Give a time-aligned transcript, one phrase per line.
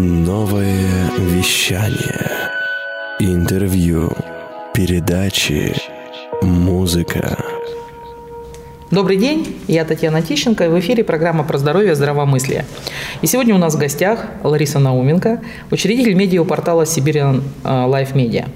[0.00, 2.50] Новое вещание.
[3.18, 4.12] Интервью.
[4.72, 5.74] Передачи.
[6.40, 7.36] Музыка.
[8.92, 12.64] Добрый день, я Татьяна Тищенко, и в эфире программа про здоровье и здравомыслие.
[13.22, 15.40] И сегодня у нас в гостях Лариса Науменко,
[15.72, 18.48] учредитель медиапортала Siberian Life Media.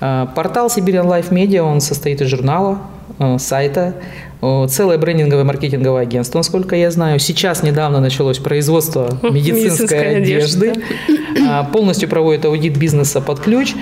[0.00, 2.78] Портал Siberian Life Media, он состоит из журнала,
[3.18, 3.94] э, сайта,
[4.40, 7.18] целое брендинговое маркетинговое агентство, насколько я знаю.
[7.18, 10.74] Сейчас недавно началось производство медицинской, одежды.
[11.48, 13.74] А, полностью проводит аудит бизнеса под ключ,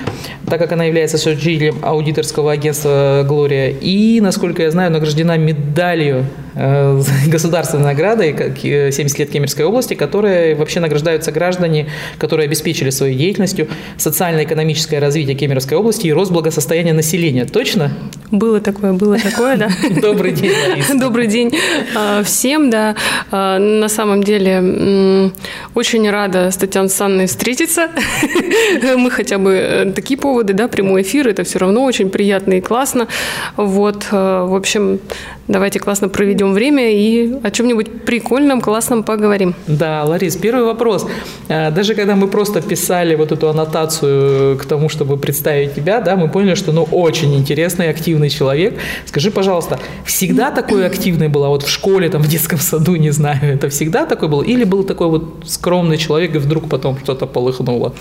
[0.49, 3.71] так как она является соучредителем аудиторского агентства «Глория».
[3.71, 10.81] И, насколько я знаю, награждена медалью э, государственной наградой 70 лет Кемеровской области, которые вообще
[10.81, 11.89] награждаются граждане,
[12.19, 17.45] которые обеспечили своей деятельностью социально-экономическое развитие Кемеровской области и рост благосостояния населения.
[17.45, 17.93] Точно?
[18.31, 19.71] Было такое, было такое, да.
[20.01, 20.46] Добрый день.
[20.95, 21.53] Добрый день
[21.95, 22.95] а, всем, да.
[23.31, 25.33] А, на самом деле
[25.75, 27.91] очень рада с Татьяной Санной встретиться.
[28.97, 32.61] Мы хотя бы э, такие поводы, да, прямой эфир, это все равно очень приятно и
[32.61, 33.09] классно.
[33.57, 35.01] Вот, э, в общем,
[35.49, 39.55] давайте классно проведем время и о чем-нибудь прикольном, классном поговорим.
[39.67, 41.07] Да, Ларис, первый вопрос.
[41.49, 46.17] А, даже когда мы просто писали вот эту аннотацию к тому, чтобы представить тебя, да,
[46.17, 48.79] мы поняли, что, ну, очень интересный, активный человек.
[49.05, 53.39] Скажи, пожалуйста, всегда такой активной была, вот в школе, там, в детском саду, не знаю,
[53.43, 54.43] это всегда такой был?
[54.43, 57.93] Или был такой вот скромный человек, и вдруг потом что-то полыхнуло?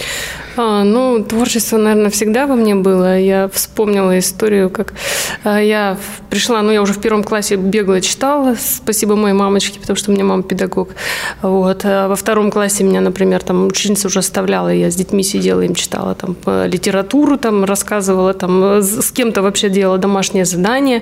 [0.58, 3.20] А, ну, творчество, наверное, всегда во мне было.
[3.20, 4.94] Я вспомнила историю, как
[5.44, 5.98] а, я
[6.30, 10.14] пришла, ну, я уже в первом классе бегло читала, спасибо моей мамочке, потому что у
[10.14, 10.90] меня мама педагог.
[11.42, 11.82] Вот.
[11.84, 15.76] А во втором классе меня, например, там ученица уже оставляла, я с детьми сидела, им
[15.76, 21.02] читала там литературу, там рассказывала, там с кем-то вообще делала домашнее задание,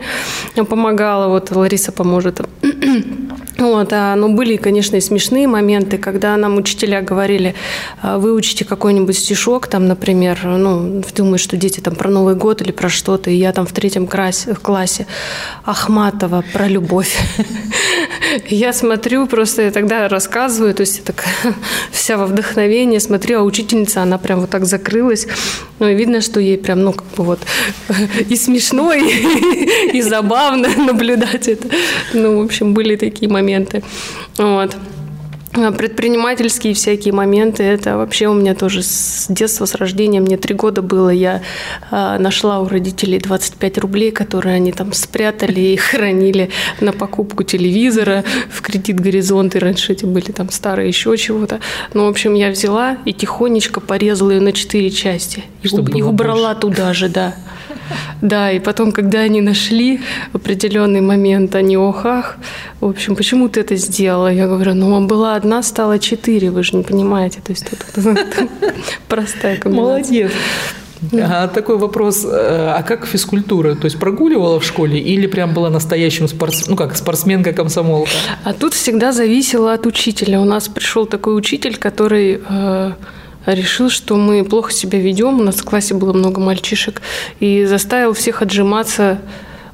[0.70, 2.42] помогала вот Лариса поможет.
[3.58, 7.54] Вот, а, ну, были, конечно, и смешные моменты, когда нам учителя говорили,
[8.02, 12.72] «А, выучите какой-нибудь стишок, там, например, ну, думаешь, что дети там про Новый год или
[12.72, 15.06] про что-то, и я там в третьем классе, в классе
[15.66, 17.16] Ахматова про любовь.
[18.50, 21.34] Я смотрю, просто я тогда рассказываю, то есть я такая
[21.92, 25.28] вся во вдохновении смотрю, а учительница, она прям вот так закрылась,
[25.78, 27.40] ну, и видно, что ей прям, ну, как бы вот
[28.30, 31.68] и смешно, и забавно наблюдать это.
[32.14, 33.43] Ну, в общем, были такие моменты.
[34.38, 34.76] Вот.
[35.56, 40.56] А предпринимательские всякие моменты, это вообще у меня тоже с детства, с рождения, мне три
[40.56, 41.44] года было, я
[41.92, 46.50] э, нашла у родителей 25 рублей, которые они там спрятали и хранили
[46.80, 51.60] на покупку телевизора в кредит горизонт, и раньше эти были там старые еще чего-то.
[51.94, 56.56] Ну, в общем, я взяла и тихонечко порезала ее на четыре части и, и убрала
[56.56, 56.62] больше.
[56.62, 57.36] туда же, да.
[58.24, 60.00] Да, и потом, когда они нашли
[60.32, 62.38] определенный момент, они охах,
[62.80, 64.32] в общем, почему ты это сделала?
[64.32, 67.42] Я говорю, ну, была одна, стала четыре, вы же не понимаете.
[67.44, 67.80] То есть тут
[69.10, 69.86] простая комбинация.
[69.86, 70.32] Молодец.
[71.12, 73.76] А такой вопрос, э, а как физкультура?
[73.76, 78.10] То есть прогуливала в школе или прям была настоящим спортсмен, ну как спортсменка-комсомолка?
[78.46, 80.40] А тут всегда зависело от учителя.
[80.40, 82.92] У нас пришел такой учитель, который э,
[83.46, 87.02] решил, что мы плохо себя ведем, у нас в классе было много мальчишек,
[87.40, 89.20] и заставил всех отжиматься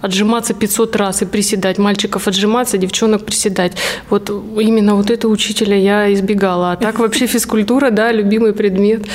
[0.02, 3.74] отжиматься 500 раз и приседать, мальчиков отжиматься, девчонок приседать.
[4.10, 6.72] Вот именно вот этого учителя я избегала.
[6.72, 9.06] А так вообще физкультура, да, любимый предмет,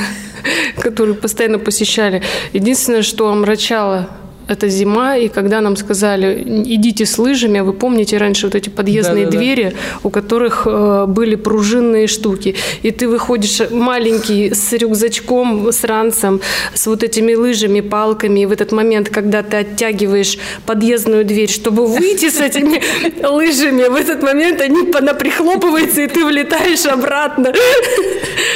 [0.78, 2.22] который постоянно посещали.
[2.52, 4.10] Единственное, что омрачало
[4.50, 8.68] это зима, и когда нам сказали, идите с лыжами, а вы помните раньше вот эти
[8.68, 9.76] подъездные да, да, двери, да.
[10.02, 16.40] у которых э, были пружинные штуки, и ты выходишь маленький с рюкзачком, с ранцем,
[16.74, 21.86] с вот этими лыжами, палками, и в этот момент, когда ты оттягиваешь подъездную дверь, чтобы
[21.86, 22.82] выйти с этими
[23.26, 27.52] лыжами, в этот момент они, она прихлопывается, и ты влетаешь обратно.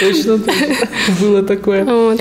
[0.00, 0.40] Точно,
[1.20, 2.18] было такое.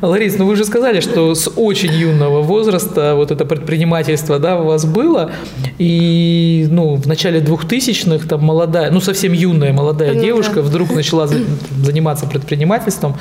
[0.00, 4.64] Ларис, ну вы же сказали, что с очень юного возраста вот это предпринимательство, да, у
[4.64, 5.32] вас было,
[5.78, 10.62] и, ну, в начале 2000-х там молодая, ну, совсем юная молодая ну, девушка да.
[10.62, 13.16] вдруг начала заниматься предпринимательством.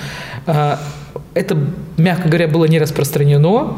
[0.45, 0.79] А,
[1.33, 1.57] это,
[1.97, 3.75] мягко говоря, было не распространено.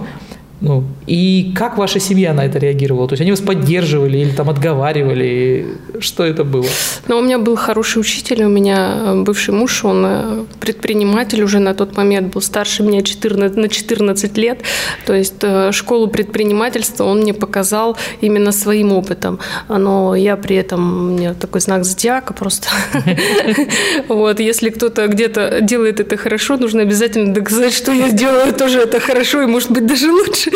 [0.63, 3.05] Ну, и как ваша семья на это реагировала?
[3.09, 5.67] То есть они вас поддерживали или там отговаривали?
[5.99, 6.65] Что это было?
[7.09, 11.59] Ну, у меня был хороший учитель, у меня э, бывший муж, он э, предприниматель уже
[11.59, 14.61] на тот момент был старше меня 14, на 14 лет.
[15.05, 19.39] То есть э, школу предпринимательства он мне показал именно своим опытом.
[19.67, 22.69] Но я при этом, у меня такой знак зодиака просто.
[24.07, 28.99] Вот, если кто-то где-то делает это хорошо, нужно обязательно доказать, что я делаю тоже это
[28.99, 30.52] хорошо и, может быть, даже лучше.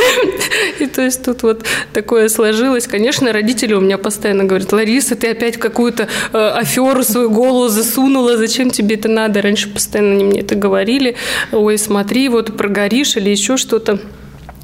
[0.79, 2.88] И то есть тут вот такое сложилось.
[2.88, 8.38] Конечно, родители у меня постоянно говорят, Лариса, ты опять какую-то э, аферу свою голову засунула,
[8.38, 9.41] зачем тебе это надо?
[9.41, 11.15] Раньше постоянно они мне это говорили.
[11.51, 13.99] Ой, смотри, вот прогоришь или еще что-то.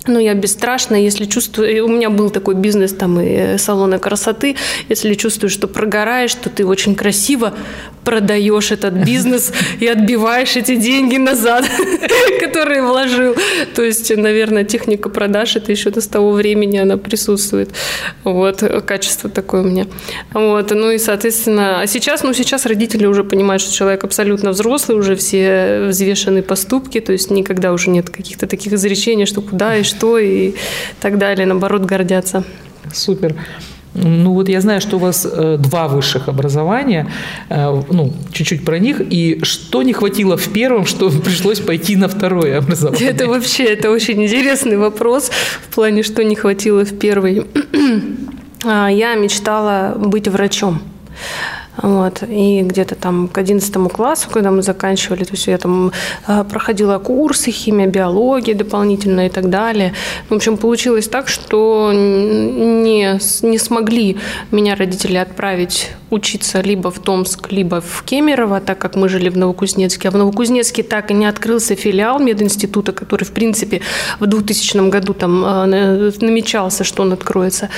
[0.07, 1.85] Ну, я бесстрашна, если чувствую...
[1.85, 4.55] У меня был такой бизнес, там, и э, салоны красоты.
[4.89, 7.53] Если чувствуешь, что прогораешь, то ты очень красиво
[8.03, 11.65] продаешь этот бизнес и отбиваешь эти деньги назад,
[12.41, 13.35] которые вложил.
[13.75, 17.69] То есть, наверное, техника продаж, это еще с того времени она присутствует.
[18.25, 19.87] Вот, качество такое у меня.
[20.33, 24.97] Вот, ну и, соответственно, а сейчас, ну, сейчас родители уже понимают, что человек абсолютно взрослый,
[24.97, 29.83] уже все взвешенные поступки, то есть никогда уже нет каких-то таких изречений, что куда и
[29.83, 30.55] что и
[30.99, 32.43] так далее, наоборот, гордятся.
[32.91, 33.35] Супер.
[33.95, 37.07] Ну вот я знаю, что у вас э, два высших образования,
[37.49, 42.07] э, ну чуть-чуть про них, и что не хватило в первом, что пришлось пойти на
[42.07, 43.09] второе образование?
[43.09, 45.31] Это вообще, это очень интересный вопрос
[45.69, 47.45] в плане, что не хватило в первый.
[48.65, 50.81] А, я мечтала быть врачом.
[51.77, 52.23] Вот.
[52.27, 55.91] И где-то там к 11 классу, когда мы заканчивали, то есть я там
[56.27, 59.93] а, проходила курсы химия, биология дополнительно и так далее.
[60.29, 64.17] В общем, получилось так, что не, не смогли
[64.51, 69.37] меня родители отправить учиться либо в Томск, либо в Кемерово, так как мы жили в
[69.37, 70.07] Новокузнецке.
[70.07, 73.81] А в Новокузнецке так и не открылся филиал мединститута, который, в принципе,
[74.19, 77.69] в 2000 году там а, намечался, что он откроется.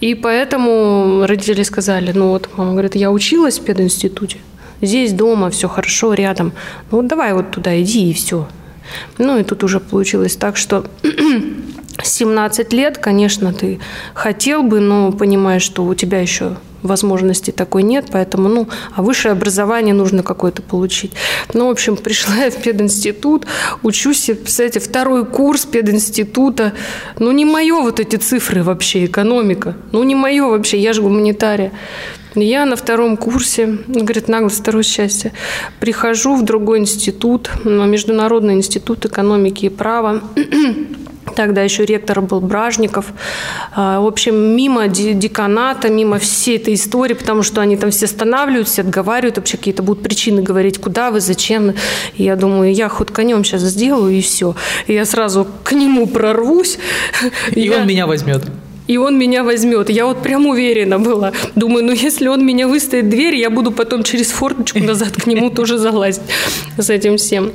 [0.00, 4.38] И поэтому родители сказали, ну вот, мама говорит, я училась в пединституте,
[4.82, 6.52] здесь дома, все хорошо, рядом.
[6.90, 8.48] Ну вот давай вот туда иди и все.
[9.18, 10.84] Ну и тут уже получилось так, что
[12.02, 13.80] 17 лет, конечно, ты
[14.14, 19.32] хотел бы, но понимаешь, что у тебя еще возможности такой нет, поэтому, ну, а высшее
[19.32, 21.12] образование нужно какое-то получить.
[21.52, 23.46] Ну, в общем, пришла я в пединститут,
[23.82, 26.72] учусь, представляете, второй курс пединститута.
[27.18, 29.76] Ну, не мое вот эти цифры вообще, экономика.
[29.90, 31.72] Ну, не мое вообще, я же гуманитария.
[32.36, 35.32] Я на втором курсе, говорит, наглость, второе счастье,
[35.80, 40.22] прихожу в другой институт, Международный институт экономики и права.
[41.38, 43.12] Тогда еще ректор был Бражников.
[43.72, 48.80] А, в общем, мимо деканата, мимо всей этой истории, потому что они там все останавливаются,
[48.80, 51.74] отговаривают, вообще какие-то будут причины говорить, куда вы, зачем.
[52.16, 54.56] И я думаю, я хоть конем сейчас сделаю, и все.
[54.88, 56.80] И я сразу к нему прорвусь.
[57.52, 57.78] И я...
[57.78, 58.42] он меня возьмет
[58.88, 59.90] и он меня возьмет.
[59.90, 61.32] Я вот прям уверена была.
[61.54, 65.50] Думаю, ну если он меня выстоит дверь, я буду потом через форточку назад к нему
[65.50, 66.22] тоже залазить
[66.78, 67.52] с этим всем.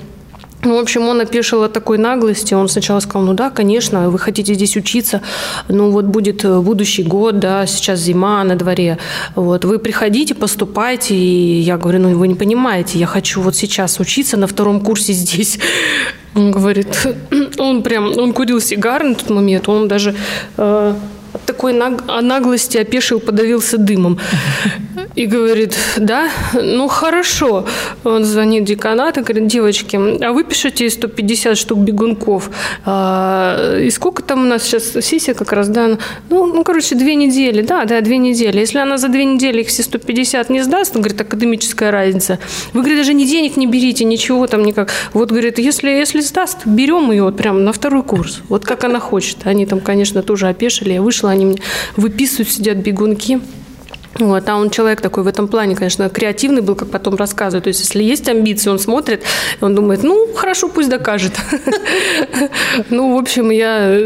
[0.63, 2.53] Ну, в общем, он опешил от такой наглости.
[2.53, 5.21] Он сначала сказал, ну да, конечно, вы хотите здесь учиться,
[5.67, 8.97] ну вот будет э, будущий год, да, сейчас зима на дворе.
[9.35, 11.15] Вот, вы приходите, поступайте.
[11.15, 15.13] И я говорю, ну вы не понимаете, я хочу вот сейчас учиться на втором курсе
[15.13, 15.59] здесь.
[16.35, 16.87] Он говорит,
[17.59, 20.15] он прям, он курил сигары на тот момент, он даже
[20.57, 20.95] э,
[21.33, 24.17] от такой наглости опешил, подавился дымом.
[25.15, 27.65] И говорит, да, ну хорошо.
[28.03, 32.49] Он звонит деканату, говорит, девочки, а вы пишете 150 штук бегунков.
[32.85, 35.97] А, и сколько там у нас сейчас сессия как раз, да?
[36.29, 38.59] Ну, ну, короче, две недели, да, да, две недели.
[38.59, 42.39] Если она за две недели их все 150 не сдаст, он говорит, академическая разница.
[42.73, 44.89] Вы, говорит, даже ни денег не берите, ничего там никак.
[45.13, 48.41] Вот, говорит, если, если сдаст, берем ее вот прям на второй курс.
[48.49, 49.37] Вот как она хочет.
[49.45, 50.93] Они там, конечно, тоже опешили.
[50.93, 51.57] Я вышла, они мне
[51.97, 53.39] выписывают, сидят бегунки.
[54.15, 57.63] Вот, а он человек такой в этом плане, конечно, креативный был, как потом рассказывает.
[57.63, 59.23] То есть, если есть амбиции, он смотрит,
[59.59, 61.33] он думает, ну, хорошо, пусть докажет.
[62.89, 63.99] Ну, в общем, я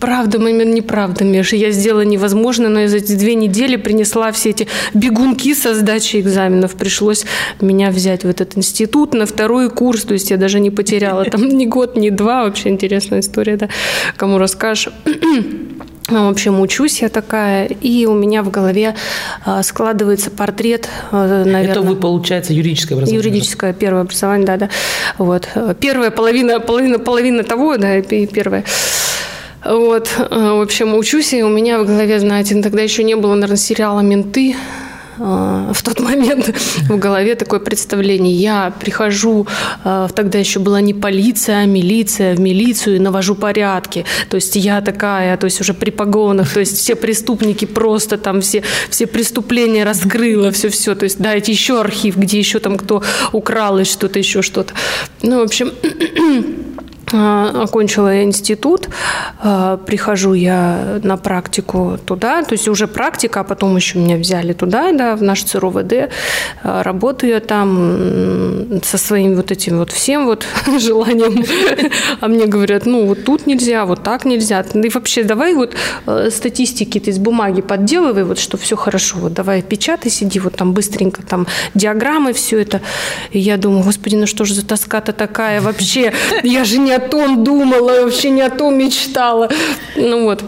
[0.00, 1.42] правдами, неправдами.
[1.54, 6.74] Я сделала невозможно, но за эти две недели принесла все эти бегунки со сдачи экзаменов.
[6.74, 7.24] Пришлось
[7.60, 10.04] меня взять в этот институт на второй курс.
[10.04, 12.44] То есть, я даже не потеряла там ни год, ни два.
[12.44, 13.68] Вообще интересная история, да.
[14.16, 14.92] Кому расскажешь.
[16.08, 18.94] В общем, учусь я такая, и у меня в голове
[19.44, 21.70] а, складывается портрет, а, наверное.
[21.70, 23.24] Это вы, получается, юридическое образование?
[23.24, 24.68] Юридическое первое образование, да, да.
[25.16, 25.48] Вот.
[25.80, 28.64] Первая половина, половина, половина того, да, и первая.
[29.64, 33.56] Вот, в общем, учусь, и у меня в голове, знаете, тогда еще не было, наверное,
[33.56, 36.54] сериала «Менты», а, в тот момент
[36.88, 38.34] в голове такое представление.
[38.34, 39.46] Я прихожу,
[39.84, 44.04] а, тогда еще была не полиция, а милиция, в милицию и навожу порядки.
[44.28, 48.40] То есть я такая, то есть уже при погонах, то есть все преступники просто там
[48.40, 50.94] все, все преступления раскрыла, все-все.
[50.94, 53.02] То есть дайте еще архив, где еще там кто
[53.32, 54.74] украл и что-то еще, что-то.
[55.22, 55.72] Ну, в общем,
[57.14, 58.88] окончила я институт,
[59.40, 64.52] а, прихожу я на практику туда, то есть уже практика, а потом еще меня взяли
[64.52, 66.10] туда, да, в наш ЦРУВД,
[66.62, 70.46] а, работаю я там со своим вот этим вот всем вот
[70.78, 71.44] желанием,
[72.20, 75.74] а мне говорят, ну вот тут нельзя, вот так нельзя, и вообще давай вот
[76.06, 80.56] э, статистики ты из бумаги подделывай, вот что все хорошо, вот давай печатай, сиди вот
[80.56, 82.80] там быстренько, там диаграммы, все это,
[83.30, 87.03] и я думаю, господи, ну что же за тоска-то такая вообще, я же не о
[87.08, 89.48] том думала, вообще не о том мечтала.
[89.96, 90.42] Ну вот.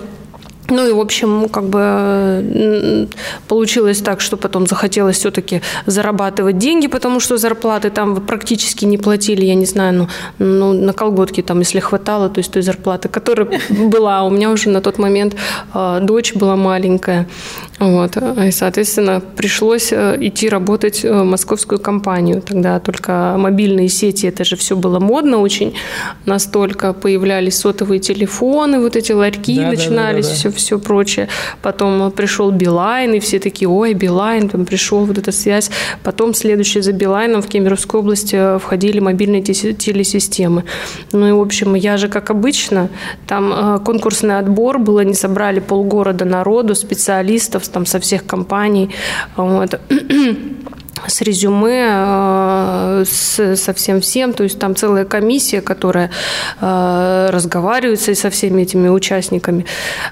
[0.69, 3.09] Ну и, в общем, как бы
[3.49, 9.45] получилось так, что потом захотелось все-таки зарабатывать деньги, потому что зарплаты там практически не платили,
[9.45, 10.09] я не знаю, ну,
[10.39, 14.25] ну на колготки там, если хватало, то есть той зарплаты, которая была.
[14.25, 15.37] У меня уже на тот момент
[15.75, 17.27] э, дочь была маленькая.
[17.79, 18.17] Вот.
[18.17, 22.41] И, соответственно, пришлось э, идти работать в московскую компанию.
[22.41, 25.75] Тогда только мобильные сети, это же все было модно очень.
[26.25, 30.41] Настолько появлялись сотовые телефоны, вот эти ларьки да, начинались, да, да, да.
[30.41, 31.29] все все прочее.
[31.63, 35.71] Потом пришел Билайн, и все такие, ой, Билайн, там пришел вот эта связь.
[36.03, 40.65] Потом следующий за Билайном в Кемеровской области э, входили мобильные телесистемы.
[41.13, 42.89] Ну и, в общем, я же, как обычно,
[43.27, 48.91] там э, конкурсный отбор было, не собрали полгорода народу, специалистов там со всех компаний.
[49.37, 49.81] Вот
[51.07, 53.05] с резюме, э,
[53.57, 56.11] со всем всем, то есть там целая комиссия, которая
[56.61, 59.67] э, разговаривает со всеми этими участниками,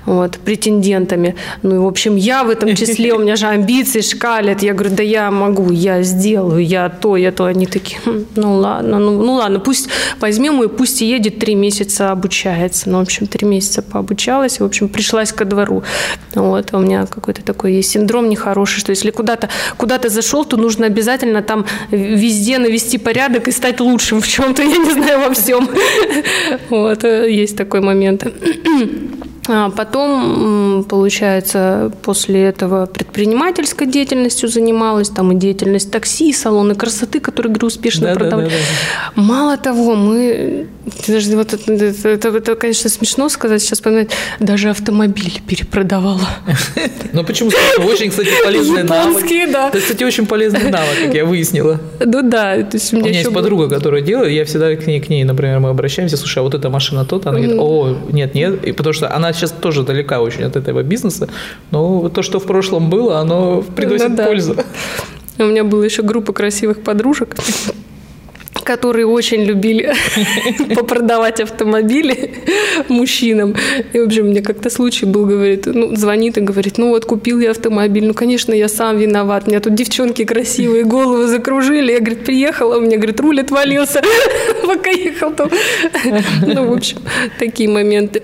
[0.06, 1.36] вот, претендентами.
[1.62, 4.94] Ну и, в общем, я в этом числе, у меня же амбиции шкалят, я говорю,
[4.94, 7.44] да я могу, я сделаю, я то, я то.
[7.44, 9.88] Они такие, хм, ну ладно, ну, ну ладно, пусть
[10.20, 12.90] возьмем и пусть и едет три месяца обучается.
[12.90, 15.82] Ну, в общем, три месяца пообучалась, в общем, пришлась ко двору.
[16.34, 20.83] Вот, у меня какой-то такой есть синдром нехороший, что если куда-то куда зашел, то нужно
[20.84, 25.34] нужно обязательно там везде навести порядок и стать лучшим в чем-то, я не знаю, во
[25.34, 25.68] всем.
[26.70, 28.26] Вот, э, есть такой момент.
[29.46, 37.52] А потом, получается, после этого предпринимательской деятельностью занималась, там и деятельность такси, салоны красоты, которые,
[37.52, 38.46] говорю, успешно да, продавали.
[38.46, 38.56] Да, да,
[39.14, 39.22] да.
[39.22, 40.66] Мало того, мы,
[41.06, 44.10] даже вот это, это, это, это, конечно, смешно сказать, сейчас вспоминать,
[44.40, 46.28] даже автомобили перепродавала.
[47.12, 47.50] Ну почему?
[47.86, 49.24] Очень, кстати, полезный навык.
[49.52, 49.68] да.
[49.68, 51.80] Это, кстати, очень полезный навык, как я выяснила.
[52.00, 52.62] Ну да.
[52.62, 55.60] То есть у меня есть подруга, которая делает, я всегда к ней, к ней, например,
[55.60, 59.14] мы обращаемся, слушай, а вот эта машина тот, она говорит, о, нет, нет, потому что
[59.14, 61.28] она сейчас тоже далека очень от этого бизнеса,
[61.70, 64.26] но то, что в прошлом было, оно приносит ну, да.
[64.26, 64.56] пользу.
[65.38, 67.36] У меня была еще группа красивых подружек,
[68.64, 69.94] которые очень любили
[70.74, 72.30] попродавать автомобили
[72.88, 73.54] мужчинам.
[73.92, 77.40] И, в общем, мне как-то случай был, говорит, ну, звонит и говорит, ну вот купил
[77.40, 82.24] я автомобиль, ну, конечно, я сам виноват, меня тут девчонки красивые голову закружили, я, говорит,
[82.24, 84.02] приехала, у меня, говорит, руль отвалился,
[84.66, 85.50] пока ехал там.
[86.46, 86.98] Ну, в общем,
[87.38, 88.22] такие моменты.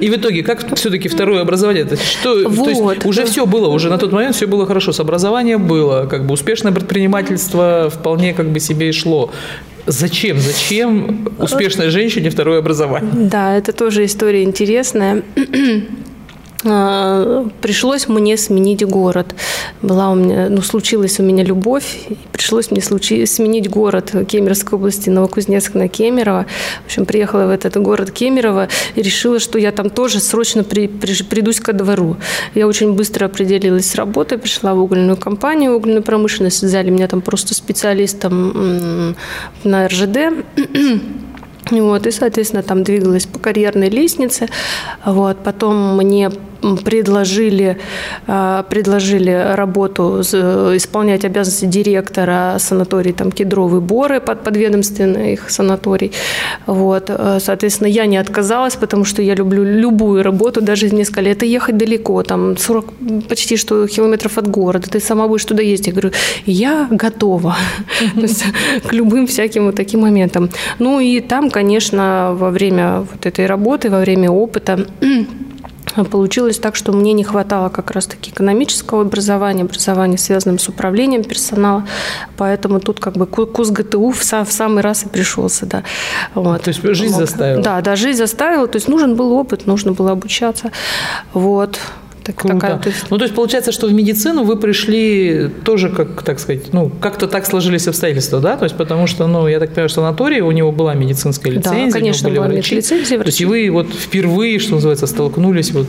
[0.00, 1.84] И в итоге, как все-таки второе образование?
[1.84, 2.48] Это что?
[2.48, 5.66] Вот, То есть уже все было, уже на тот момент все было хорошо, с образованием
[5.66, 9.30] было, как бы успешное предпринимательство вполне как бы себе и шло.
[9.86, 10.38] Зачем?
[10.38, 13.10] Зачем успешной женщине второе образование?
[13.14, 15.22] Да, это тоже история интересная.
[16.64, 19.34] А, пришлось мне сменить город.
[19.80, 24.78] Была у меня, ну, случилась у меня любовь, и пришлось мне случи, сменить город Кемеровской
[24.78, 26.46] области, Новокузнецк на Кемерово.
[26.82, 30.86] В общем, приехала в этот город Кемерово и решила, что я там тоже срочно при,
[30.86, 32.16] при, придусь ко двору.
[32.54, 37.22] Я очень быстро определилась с работой, пришла в угольную компанию, угольную промышленность, взяли меня там
[37.22, 39.16] просто специалистом
[39.64, 40.18] на РЖД.
[41.70, 44.48] Вот, и, соответственно, там двигалась по карьерной лестнице.
[45.04, 46.30] Вот, потом мне
[46.84, 47.78] предложили,
[48.26, 56.12] а, предложили работу, исполнять обязанности директора санатория там Кедровый Боры, под подведомственный их санаторий.
[56.66, 57.06] Вот.
[57.08, 61.32] А, соответственно, я не отказалась, потому что я люблю любую работу, даже если мне сказали,
[61.32, 62.92] это ехать далеко, там 40
[63.28, 65.88] почти что километров от города, ты сама будешь туда ездить.
[65.88, 66.12] Я говорю,
[66.46, 67.56] я готова
[68.88, 70.50] к любым всяким вот таким моментам.
[70.78, 74.86] Ну и там, конечно, во время вот этой работы, во время опыта
[76.10, 81.86] Получилось так, что мне не хватало как раз-таки экономического образования, образования, связанного с управлением персонала,
[82.36, 85.82] поэтому тут как бы курс ГТУ в, сам, в самый раз и пришелся, да.
[86.34, 86.62] Вот.
[86.62, 87.62] То есть жизнь заставила?
[87.62, 90.72] Да, да, жизнь заставила, то есть нужен был опыт, нужно было обучаться,
[91.32, 91.78] вот.
[92.24, 92.54] Так, Круто.
[92.54, 93.06] Такая, то есть...
[93.10, 97.26] Ну, то есть получается, что в медицину вы пришли тоже, как, так сказать, ну, как-то
[97.26, 98.56] так сложились обстоятельства, да?
[98.56, 101.86] То есть потому что, ну, я так понимаю, что санатории у него была медицинская лицензия,
[101.86, 102.76] да, конечно, у него были была врачи.
[102.76, 103.24] лицензия врачи.
[103.24, 105.88] То есть и вы вот впервые, что называется, столкнулись вот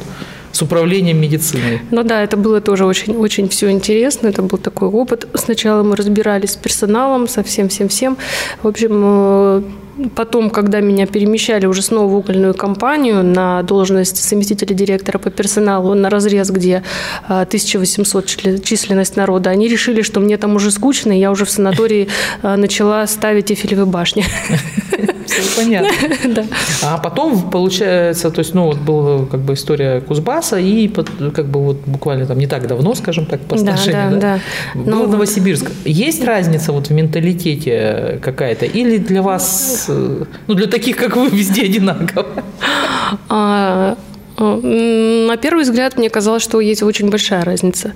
[0.53, 1.81] с управлением медициной.
[1.91, 4.27] Ну да, это было тоже очень, очень все интересно.
[4.27, 5.27] Это был такой опыт.
[5.33, 8.17] Сначала мы разбирались с персоналом, со всем-всем-всем.
[8.61, 9.61] В общем, э,
[10.15, 15.93] Потом, когда меня перемещали уже снова в угольную компанию на должность заместителя директора по персоналу
[15.93, 16.83] на разрез, где
[17.27, 21.51] 1800 а, численность народа, они решили, что мне там уже скучно, и я уже в
[21.51, 22.07] санатории
[22.41, 24.25] а, начала ставить эфелевые башни.
[25.25, 25.89] Все понятно.
[26.33, 26.45] Да.
[26.81, 31.59] А потом, получается, то есть, ну, вот была как бы история Кузбасса, и как бы
[31.59, 34.09] вот буквально там не так давно, скажем так, по старшине, да?
[34.09, 34.39] да, да.
[34.81, 35.69] Был ну, Новосибирск.
[35.85, 38.65] Есть разница вот в менталитете какая-то?
[38.65, 42.25] Или для вас Э, ну, для таких, как вы, везде одинаково?
[44.37, 47.93] На первый взгляд мне казалось, что есть очень большая разница.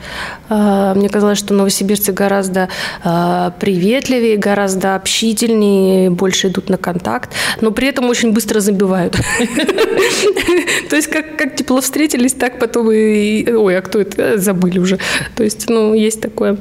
[0.50, 2.70] А, мне казалось, что новосибирцы гораздо
[3.04, 9.14] а, приветливее, гораздо общительнее, больше идут на контакт, но при этом очень быстро забивают.
[10.90, 13.52] То есть как, как тепло встретились, так потом и...
[13.52, 14.38] Ой, а кто это?
[14.38, 15.00] Забыли уже.
[15.36, 16.58] То есть, ну, есть такое.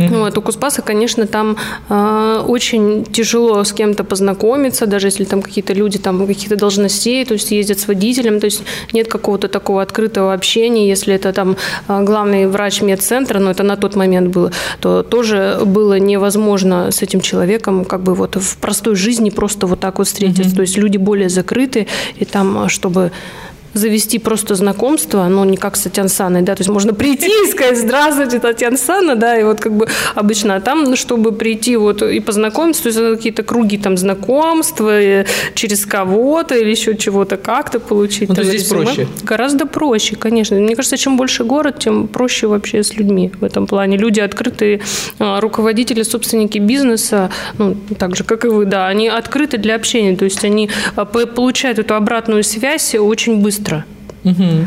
[0.00, 0.18] Mm-hmm.
[0.20, 1.56] Вот, у Куспаса, конечно, там
[1.88, 7.34] э, очень тяжело с кем-то познакомиться, даже если там какие-то люди там каких-то должностей, то
[7.34, 11.56] есть ездят с водителем, то есть нет какого-то такого открытого общения, если это там
[11.88, 17.02] э, главный врач медцентра, но это на тот момент было, то тоже было невозможно с
[17.02, 20.42] этим человеком как бы вот в простой жизни просто вот так вот встретиться.
[20.42, 20.56] Mm-hmm.
[20.56, 23.12] То есть люди более закрыты, и там, чтобы
[23.74, 27.50] завести просто знакомство, но не как с Татьяной Саной, да, то есть можно прийти и
[27.50, 32.02] сказать «Здравствуйте, Татьяна Сана», да, и вот как бы обычно а там, чтобы прийти вот
[32.02, 35.24] и познакомиться, то есть какие-то круги там знакомства
[35.54, 38.28] через кого-то или еще чего-то как-то получить.
[38.28, 39.06] Ну, то здесь проще?
[39.22, 40.56] Гораздо проще, конечно.
[40.56, 43.96] Мне кажется, чем больше город, тем проще вообще с людьми в этом плане.
[43.96, 44.80] Люди открытые,
[45.18, 50.16] а, руководители, собственники бизнеса, ну, так же, как и вы, да, они открыты для общения,
[50.16, 53.84] то есть они а, получают эту обратную связь очень быстро быстро.
[54.24, 54.66] Угу.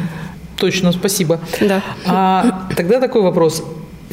[0.57, 1.39] Точно, спасибо.
[1.61, 1.81] Да.
[2.05, 3.63] А, тогда такой вопрос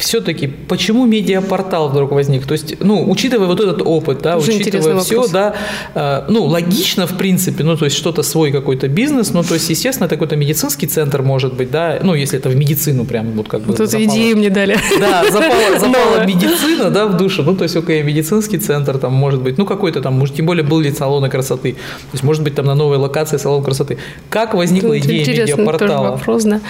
[0.01, 2.45] все-таки почему медиапортал вдруг возник?
[2.45, 5.31] То есть, ну, учитывая вот этот опыт, да, Уже учитывая все, вопрос.
[5.31, 5.55] да,
[5.95, 9.69] э, ну, логично, в принципе, ну, то есть что-то свой какой-то бизнес, ну, то есть,
[9.69, 13.47] естественно, это какой-то медицинский центр может быть, да, ну, если это в медицину прям вот
[13.47, 14.05] как бы Тут запало.
[14.05, 14.77] идеи мне дали.
[14.99, 19.41] Да, запала, запала медицина, да, в душу, ну, то есть, окей, медицинский центр там может
[19.41, 22.55] быть, ну, какой-то там, может, тем более был ли салоны красоты, то есть, может быть,
[22.55, 23.97] там на новой локации салон красоты.
[24.29, 25.89] Как возникла Тут идея медиапортала?
[25.89, 26.61] Тоже вопрос, да.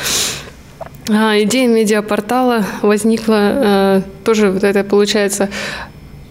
[1.14, 5.50] А, идея медиапортала возникла э, тоже вот это получается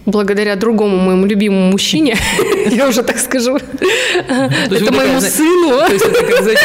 [0.05, 2.17] благодаря другому моему любимому мужчине,
[2.71, 5.79] я уже так скажу, это моему сыну.
[5.87, 6.61] То есть это как, знаете,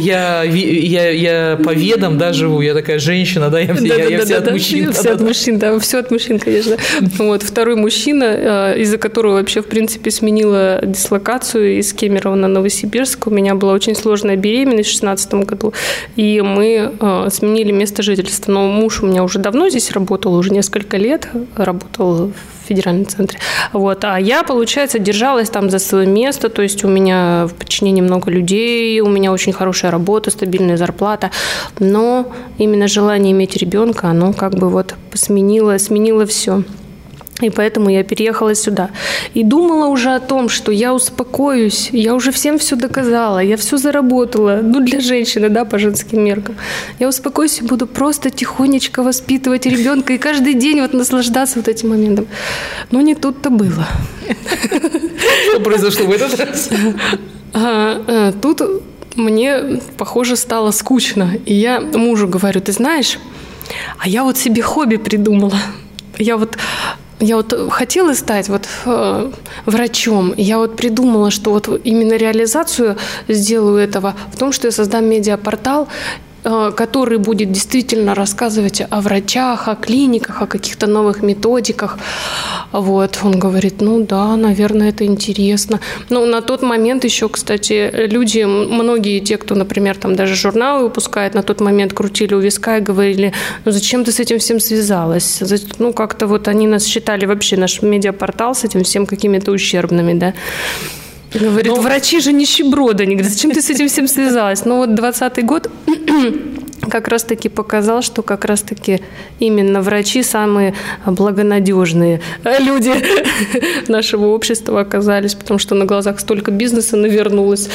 [0.00, 4.92] я по ведам, да, живу, я такая женщина, да, я все от мужчин.
[4.92, 6.76] Все от мужчин, да, все от мужчин, конечно.
[7.18, 13.26] Вот, второй мужчина, э, из-за которого вообще, в принципе, сменила дислокацию из Кемерово на Новосибирск.
[13.26, 15.72] У меня была очень сложная беременность в 2016 году,
[16.16, 18.52] и мы э, сменили место жительства.
[18.52, 23.38] Но муж у меня уже давно здесь работал, уже несколько лет работал в федеральном центре.
[23.72, 24.04] Вот.
[24.04, 28.30] А я, получается, держалась там за свое место, то есть у меня в подчинении много
[28.30, 31.30] людей, у меня очень хорошая работа, стабильная зарплата,
[31.78, 36.62] но именно желание иметь ребенка, оно как бы вот сменило, сменило все.
[37.42, 38.90] И поэтому я переехала сюда.
[39.34, 43.76] И думала уже о том, что я успокоюсь, я уже всем все доказала, я все
[43.76, 46.56] заработала, ну, для женщины, да, по женским меркам.
[46.98, 51.90] Я успокоюсь и буду просто тихонечко воспитывать ребенка и каждый день вот наслаждаться вот этим
[51.90, 52.26] моментом.
[52.90, 53.86] Но не тут-то было.
[55.50, 56.70] Что произошло в этот раз?
[57.52, 58.62] А, а, тут
[59.14, 61.32] мне, похоже, стало скучно.
[61.44, 63.18] И я мужу говорю, ты знаешь,
[63.98, 65.58] а я вот себе хобби придумала.
[66.18, 66.56] Я вот
[67.20, 69.30] я вот хотела стать вот э,
[69.64, 70.34] врачом.
[70.36, 72.96] Я вот придумала, что вот именно реализацию
[73.28, 76.35] сделаю этого в том, что я создам медиапортал Э,
[76.76, 81.98] который будет действительно рассказывать о врачах, о клиниках, о каких-то новых методиках.
[82.72, 83.18] Вот.
[83.24, 85.80] Он говорит, ну да, наверное, это интересно.
[86.08, 91.34] Ну, на тот момент еще, кстати, люди, многие те, кто, например, там даже журналы выпускает,
[91.34, 93.32] на тот момент крутили у виска и говорили,
[93.64, 95.42] ну зачем ты с этим всем связалась?
[95.78, 100.34] Ну, как-то вот они нас считали вообще, наш медиапортал с этим всем какими-то ущербными, да.
[101.34, 101.76] Говорит, Но...
[101.76, 103.04] Ну, врачи же нищеброды.
[103.04, 104.64] Они говорят, зачем ты с этим всем связалась?
[104.64, 105.70] Ну вот 20 год
[106.88, 109.00] как раз-таки показал, что как раз-таки
[109.38, 112.20] именно врачи самые благонадежные
[112.60, 112.92] люди
[113.88, 117.68] нашего общества оказались, потому что на глазах столько бизнеса навернулось.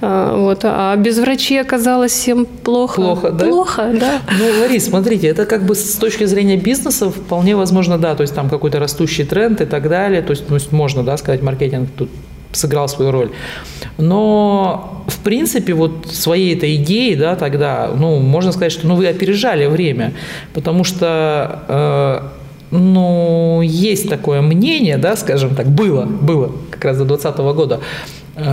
[0.00, 0.60] А, вот.
[0.64, 3.00] А без врачей оказалось всем плохо.
[3.00, 3.46] Плохо, да?
[3.46, 4.20] Плохо, да.
[4.38, 8.34] Ну, Ларис, смотрите, это как бы с точки зрения бизнеса вполне возможно, да, то есть
[8.34, 12.10] там какой-то растущий тренд и так далее, то есть, ну, можно, да, сказать, маркетинг тут
[12.56, 13.30] сыграл свою роль.
[13.98, 19.06] Но, в принципе, вот своей этой идеей, да, тогда, ну, можно сказать, что ну, вы
[19.06, 20.12] опережали время,
[20.54, 27.04] потому что э, ну, есть такое мнение, да, скажем так, было, было как раз до
[27.04, 27.80] 2020 года,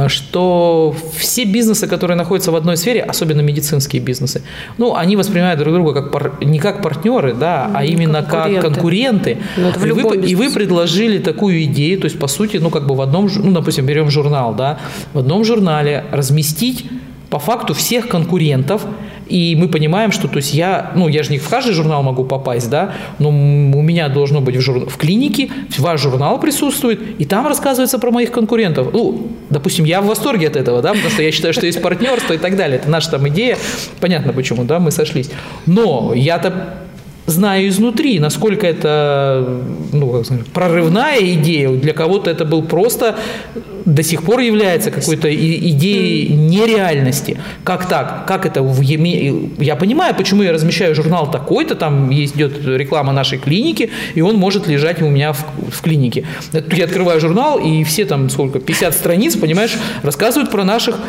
[0.08, 4.41] что все бизнесы, которые находятся в одной сфере, особенно медицинские бизнесы,
[4.78, 9.38] ну, они воспринимают друг друга как пар, не как партнеры, да, а именно как конкуренты.
[9.58, 12.96] Ну, и, вы, и вы предложили такую идею, то есть, по сути, ну, как бы
[12.96, 14.80] в одном, ну, допустим, берем журнал, да,
[15.13, 16.86] в одном журнале разместить
[17.30, 18.86] по факту всех конкурентов,
[19.34, 22.24] и мы понимаем, что, то есть я, ну, я же не в каждый журнал могу
[22.24, 24.88] попасть, да, но у меня должно быть в, жур...
[24.88, 28.93] в клинике, ваш журнал присутствует, и там рассказывается про моих конкурентов.
[28.93, 32.34] Ну, допустим, я в восторге от этого, да, потому что я считаю, что есть партнерство
[32.34, 32.78] и так далее.
[32.78, 33.58] Это наша там идея,
[34.00, 35.32] понятно почему, да, мы сошлись.
[35.65, 36.83] Но я-то
[37.26, 39.62] знаю изнутри, насколько это
[39.94, 41.70] ну, как сказать, прорывная идея.
[41.70, 43.16] Для кого-то это был просто
[43.86, 47.40] до сих пор является какой-то идеей нереальности.
[47.64, 48.26] Как так?
[48.28, 48.62] Как это?
[48.62, 54.38] В Я понимаю, почему я размещаю журнал такой-то, там идет реклама нашей клиники, и он
[54.38, 56.26] может лежать у меня в, в клинике.
[56.52, 61.00] Я открываю журнал, и все там сколько, 50 страниц, понимаешь, рассказывают про наших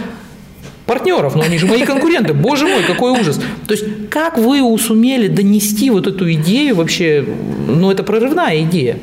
[0.86, 2.34] партнеров, но они же мои конкуренты.
[2.34, 3.40] Боже мой, какой ужас.
[3.66, 7.24] То есть как вы сумели донести вот эту идею вообще,
[7.66, 8.98] ну это прорывная идея.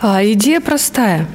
[0.00, 1.26] А, идея простая.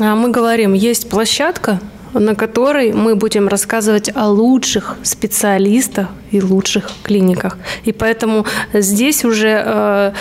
[0.00, 1.80] А, мы говорим, есть площадка,
[2.12, 7.58] на которой мы будем рассказывать о лучших специалистах и лучших клиниках.
[7.84, 10.12] И поэтому здесь уже э,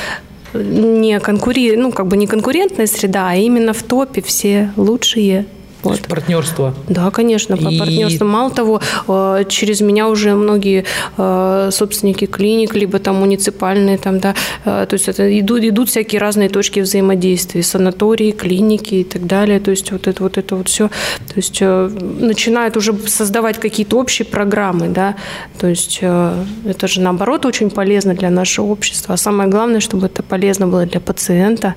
[0.54, 1.76] не конкури...
[1.76, 5.46] ну, как бы не конкурентная среда, а именно в топе все лучшие
[5.84, 6.08] вот.
[6.08, 6.74] партнерство.
[6.88, 7.80] Да, конечно, и...
[7.80, 8.26] партнерству.
[8.26, 10.86] Мало того, э, через меня уже многие
[11.18, 16.20] э, собственники клиник, либо там муниципальные, там, да, э, то есть это идут, идут всякие
[16.20, 19.60] разные точки взаимодействия, санатории, клиники и так далее.
[19.60, 20.88] То есть вот это вот это вот все.
[20.88, 25.16] То есть начинают уже создавать какие-то общие программы, да.
[25.60, 29.14] То есть это же наоборот очень полезно для нашего общества.
[29.14, 31.76] А самое главное, чтобы это полезно было для пациента.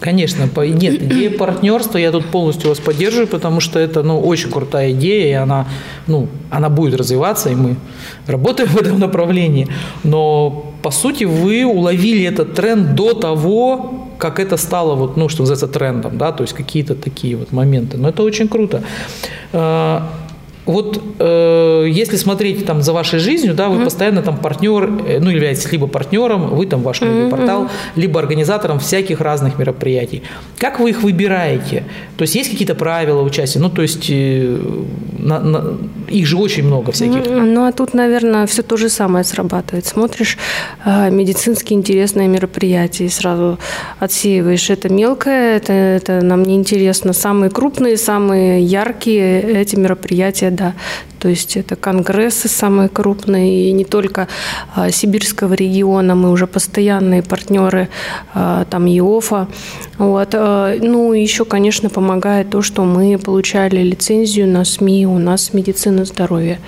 [0.00, 4.92] Конечно, нет, идея партнерства, я тут полностью вас поддерживаю, потому что это ну, очень крутая
[4.92, 5.66] идея, и она,
[6.06, 7.76] ну, она будет развиваться, и мы
[8.26, 9.68] работаем в этом направлении.
[10.02, 15.42] Но, по сути, вы уловили этот тренд до того, как это стало, вот, ну, что
[15.42, 17.98] называется, трендом, да, то есть какие-то такие вот моменты.
[17.98, 18.82] Но это очень круто.
[20.66, 23.84] Вот э, если смотреть там за вашей жизнью, да, вы mm-hmm.
[23.84, 27.30] постоянно там партнер, э, ну, являетесь либо партнером, вы там ваш mm-hmm.
[27.30, 30.22] портал, либо организатором всяких разных мероприятий.
[30.58, 31.84] Как вы их выбираете?
[32.16, 33.58] То есть есть какие-то правила участия?
[33.58, 34.58] Ну, то есть э,
[35.18, 37.26] на, на, их же очень много всяких.
[37.26, 39.86] Ну, а тут, наверное, все то же самое срабатывает.
[39.86, 40.36] Смотришь
[40.84, 43.58] э, медицински интересное мероприятие и сразу
[43.98, 44.68] отсеиваешь.
[44.70, 47.12] Это мелкое, это, это нам не интересно.
[47.12, 50.72] Самые крупные, самые яркие эти мероприятия kad
[51.20, 54.26] То есть это конгрессы самые крупные, и не только
[54.74, 57.88] а, сибирского региона, мы уже постоянные партнеры
[58.32, 59.46] а, там ИОФа.
[59.98, 60.28] Вот.
[60.32, 66.06] А, ну, еще, конечно, помогает то, что мы получали лицензию на СМИ, у нас медицина
[66.06, 66.58] здоровья.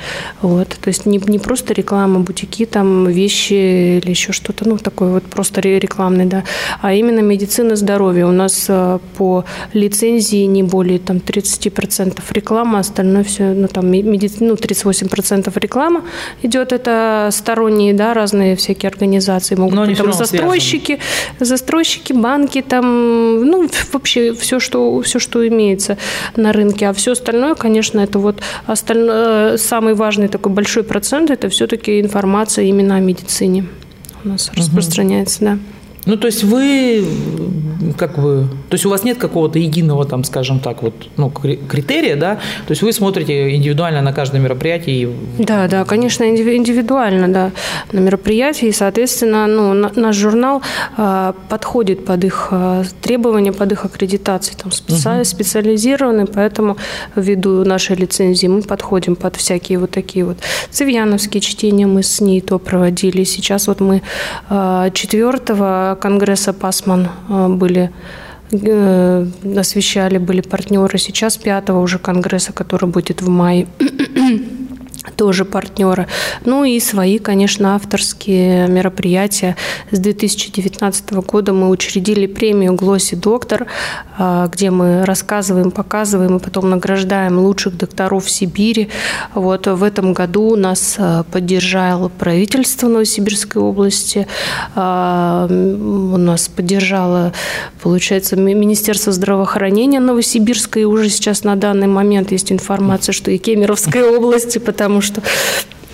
[0.43, 0.69] Вот.
[0.69, 5.23] То есть не, не просто реклама бутики, там вещи или еще что-то, ну, такое вот
[5.23, 6.45] просто рекламный, да,
[6.83, 8.27] а именно медицина здоровья.
[8.27, 8.71] У нас
[9.17, 16.05] по лицензии не более там 30% реклама, остальное все, ну, там медицина ну, 38% реклама
[16.43, 21.47] идет, это сторонние, да, разные всякие организации, могут Но быть там застройщики, связаны.
[21.47, 25.97] застройщики, банки, там, ну, вообще все что, все, что имеется
[26.37, 31.49] на рынке, а все остальное, конечно, это вот остальное, самый важный такой большой процент, это
[31.49, 33.67] все-таки информация именно о медицине
[34.25, 34.59] у нас угу.
[34.59, 35.59] распространяется, да.
[36.05, 37.05] Ну, то есть вы,
[37.97, 42.17] как бы, то есть у вас нет какого-то единого, там, скажем так, вот, ну, критерия,
[42.17, 42.35] да?
[42.67, 45.11] То есть вы смотрите индивидуально на каждое мероприятие?
[45.39, 47.51] Да, да, конечно, индивидуально, да,
[47.93, 50.63] на мероприятии, и, соответственно, ну, наш журнал
[50.97, 55.09] а, подходит под их а, требования, под их аккредитации, там, специ...
[55.09, 55.25] угу.
[55.25, 56.77] специализированный, поэтому
[57.15, 60.39] ввиду нашей лицензии мы подходим под всякие вот такие вот
[60.71, 63.25] цивьяновские чтения мы с ней то проводили.
[63.25, 64.03] Сейчас вот мы
[64.49, 65.39] а, 4
[65.95, 67.91] конгресса Пасман э, были
[68.53, 69.27] э,
[69.57, 70.99] освещали, были партнеры.
[70.99, 73.67] Сейчас пятого уже конгресса, который будет в мае
[75.17, 76.07] тоже партнеры.
[76.45, 79.57] Ну и свои, конечно, авторские мероприятия.
[79.91, 83.67] С 2019 года мы учредили премию «Глосси доктор»,
[84.17, 88.89] а, где мы рассказываем, показываем и потом награждаем лучших докторов Сибири.
[89.35, 94.27] Вот в этом году нас а, поддержало правительство Новосибирской области,
[94.75, 97.33] а, у нас поддержало,
[97.83, 104.03] получается, Министерство здравоохранения Новосибирской, и уже сейчас на данный момент есть информация, что и Кемеровской
[104.03, 105.23] области, потому потому что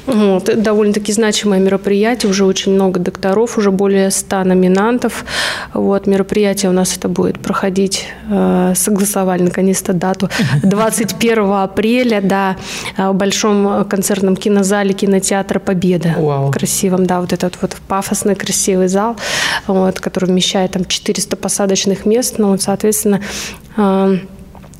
[0.07, 5.27] вот, довольно-таки значимое мероприятие, уже очень много докторов, уже более 100 номинантов.
[5.75, 10.31] Вот, мероприятие у нас это будет проходить, э, согласовали наконец-то дату,
[10.63, 12.57] 21 апреля, да,
[12.97, 16.15] в Большом концертном кинозале кинотеатра «Победа».
[16.17, 16.51] Вау.
[16.51, 19.17] Красивом, да, вот этот вот пафосный красивый зал,
[19.67, 23.21] вот, который вмещает там 400 посадочных мест, ну, вот, соответственно,
[23.77, 24.19] э,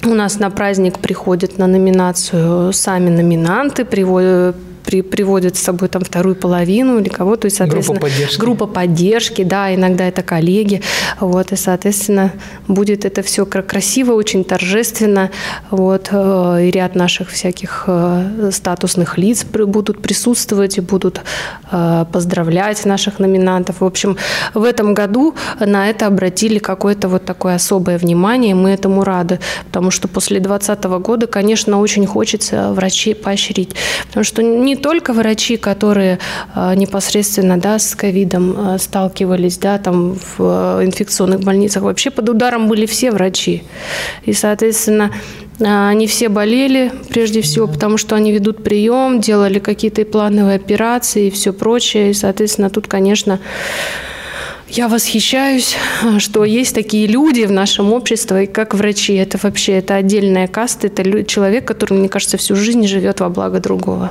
[0.05, 4.57] у нас на праздник приходят на номинацию сами номинанты, приводят
[4.89, 8.41] при, приводят с собой там вторую половину или кого, то есть, соответственно, группа поддержки.
[8.41, 10.81] группа поддержки, да, иногда это коллеги,
[11.21, 12.33] вот, и, соответственно,
[12.69, 15.31] будет это все красиво, очень торжественно,
[15.71, 21.21] вот, э, и ряд наших всяких э, статусных лиц будут присутствовать и будут
[21.71, 23.83] э, поздравлять наших номинантов.
[23.83, 24.17] В общем,
[24.55, 29.39] в этом году на это обратили какое-то вот такое особое внимание, и мы этому рады,
[29.67, 33.75] потому что после 2020 года, конечно, очень хочется врачей поощрить,
[34.07, 36.19] потому что не только врачи, которые
[36.55, 42.29] э, непосредственно да, с ковидом э, сталкивались да, там в э, инфекционных больницах, вообще под
[42.29, 43.63] ударом были все врачи.
[44.25, 45.13] И, соответственно,
[45.61, 51.31] они все болели, прежде всего, потому что они ведут прием, делали какие-то плановые операции и
[51.31, 52.11] все прочее.
[52.11, 53.41] И, соответственно, тут, конечно,
[54.71, 55.77] я восхищаюсь,
[56.19, 59.15] что есть такие люди в нашем обществе, как врачи.
[59.15, 63.61] Это вообще это отдельная каста, это человек, который, мне кажется, всю жизнь живет во благо
[63.61, 64.11] другого.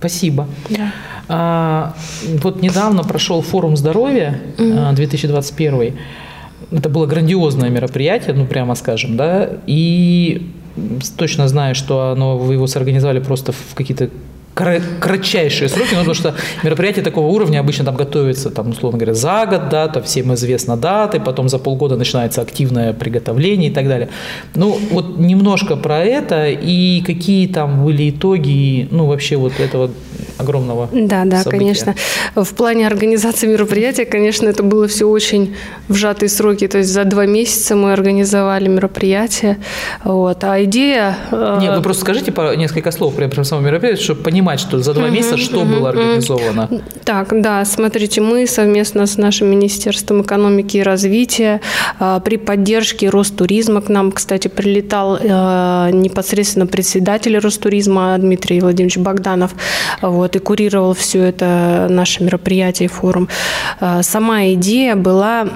[0.00, 0.48] Спасибо.
[0.70, 0.92] Да.
[1.28, 1.94] А,
[2.42, 5.74] вот недавно прошел форум здоровья 2021.
[5.74, 10.50] А, Это было грандиозное мероприятие, ну прямо скажем, да, и
[11.18, 14.08] точно знаю, что оно, вы его сорганизовали просто в какие-то
[14.54, 19.46] кратчайшие сроки, ну, потому что мероприятие такого уровня обычно там готовится, там, условно говоря, за
[19.46, 24.08] год, да, то всем известно даты, потом за полгода начинается активное приготовление и так далее.
[24.54, 29.90] Ну, вот немножко про это и какие там были итоги, ну, вообще вот этого
[30.38, 31.58] огромного Да, да, события.
[31.58, 31.94] конечно.
[32.34, 35.54] В плане организации мероприятия, конечно, это было все очень
[35.88, 39.58] в сжатые сроки, то есть за два месяца мы организовали мероприятие,
[40.04, 41.16] вот, а идея...
[41.30, 44.78] Э, Нет, ну просто скажите несколько слов прямо про само мероприятие, чтобы понимать, понимать, что
[44.82, 46.68] за два угу, месяца что угу, было организовано?
[47.04, 51.60] Так, да, смотрите, мы совместно с нашим Министерством экономики и развития
[51.98, 59.54] а, при поддержке Ростуризма к нам, кстати, прилетал а, непосредственно председатель Ростуризма Дмитрий Владимирович Богданов,
[60.00, 63.28] вот, и курировал все это наше мероприятие и форум.
[63.80, 65.48] А, сама идея была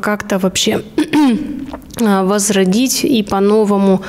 [0.00, 0.82] как-то вообще
[2.00, 4.02] возродить и по-новому,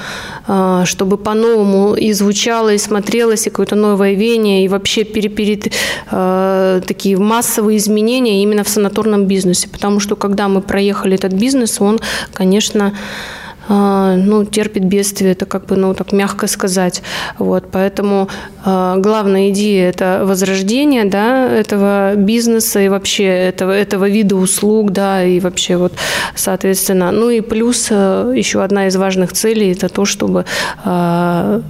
[0.85, 5.73] чтобы по-новому и звучало, и смотрелось, и какое-то новое веяние и вообще перед,
[6.11, 9.67] э, такие массовые изменения именно в санаторном бизнесе.
[9.69, 11.99] Потому что когда мы проехали этот бизнес, он,
[12.33, 17.01] конечно, э, ну, терпит бедствие, это как бы, ну, так мягко сказать.
[17.39, 18.29] Вот, поэтому
[18.65, 25.23] э, главная идея– это возрождение, да, этого бизнеса и вообще этого, этого вида услуг, да,
[25.23, 25.93] и вообще вот,
[26.35, 30.45] соответственно, ну и плюс э, еще одна из важных целей– это то, чтобы
[30.83, 31.61] э,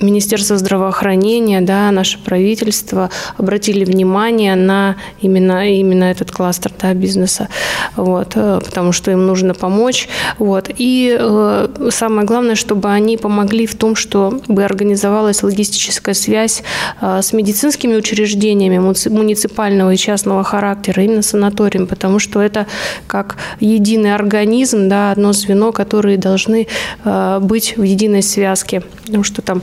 [0.00, 7.48] Министерство здравоохранения, да, наше правительство обратили внимание на именно, именно этот кластер да, бизнеса,
[7.96, 10.08] вот, э, потому что им нужно помочь.
[10.38, 10.70] Вот.
[10.74, 16.62] И э, самое главное, чтобы они помогли в том, чтобы организовалась логистическая связь
[17.00, 22.66] э, с медицинскими учреждениями муниципального и частного характера, именно санаторием, потому что это
[23.06, 26.66] как единый организм, да, одно звено, которые должны
[27.04, 29.62] э, быть в единой связке, потому что там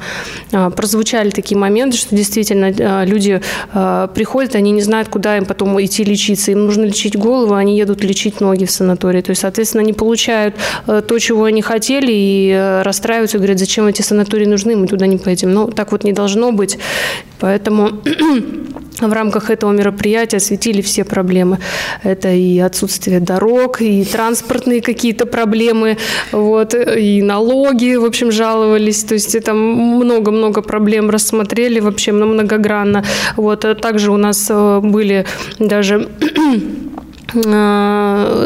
[0.75, 3.41] прозвучали такие моменты, что действительно а, люди
[3.73, 6.51] а, приходят, они не знают, куда им потом идти лечиться.
[6.51, 9.21] Им нужно лечить голову, они едут лечить ноги в санатории.
[9.21, 14.45] То есть, соответственно, они получают то, чего они хотели, и расстраиваются, говорят, зачем эти санатории
[14.45, 15.53] нужны, мы туда не поедем.
[15.53, 16.77] Ну, так вот не должно быть.
[17.39, 18.01] Поэтому
[18.99, 21.59] в рамках этого мероприятия осветили все проблемы.
[22.03, 25.97] Это и отсутствие дорог, и транспортные какие-то проблемы,
[26.31, 29.03] вот, и налоги, в общем, жаловались.
[29.03, 29.53] То есть это
[30.17, 33.03] много-много проблем рассмотрели вообще многогранно.
[33.35, 33.65] Вот.
[33.65, 35.25] А также у нас э, были
[35.59, 36.07] даже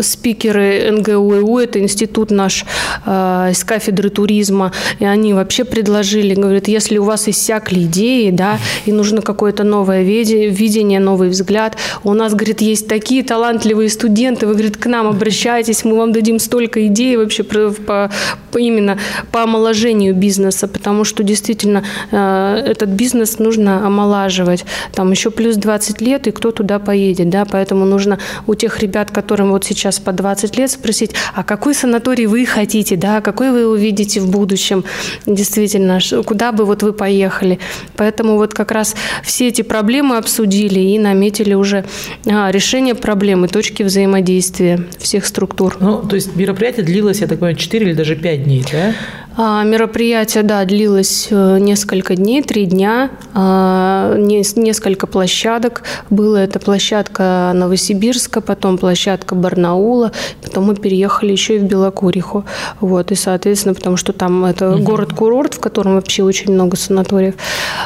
[0.04, 2.65] спикеры НГУ, это институт наш
[3.06, 8.60] э, из кафедры туризма, и они вообще предложили, говорят, если у вас иссякли идеи, да,
[8.86, 14.54] и нужно какое-то новое видение, новый взгляд, у нас, говорит, есть такие талантливые студенты, вы,
[14.54, 18.12] говорит, к нам обращайтесь, мы вам дадим столько идей вообще по, по,
[18.58, 18.98] именно
[19.32, 26.02] по омоложению бизнеса, потому что действительно э, этот бизнес нужно омолаживать, там еще плюс 20
[26.02, 28.17] лет, и кто туда поедет, да, поэтому нужно
[28.48, 32.46] у тех тех ребят, которым вот сейчас по 20 лет, спросить, а какой санаторий вы
[32.46, 34.84] хотите, да, какой вы увидите в будущем,
[35.26, 37.60] действительно, куда бы вот вы поехали.
[37.98, 41.86] Поэтому вот как раз все эти проблемы обсудили и наметили уже
[42.26, 45.78] а, решение проблемы, точки взаимодействия всех структур.
[45.80, 48.94] Ну, то есть мероприятие длилось, я так понимаю, 4 или даже 5 дней, да?
[49.38, 55.84] А, мероприятие, да, длилось э, несколько дней, три дня, а, несколько площадок.
[56.10, 60.12] Было это площадка Новосибирска, потом площадка Барнаула,
[60.44, 62.46] потом мы переехали еще и в Белокуриху.
[62.82, 64.84] Вот, и, соответственно, потому что там это угу.
[64.84, 67.36] город-курорт, в котором вообще очень много санаториев.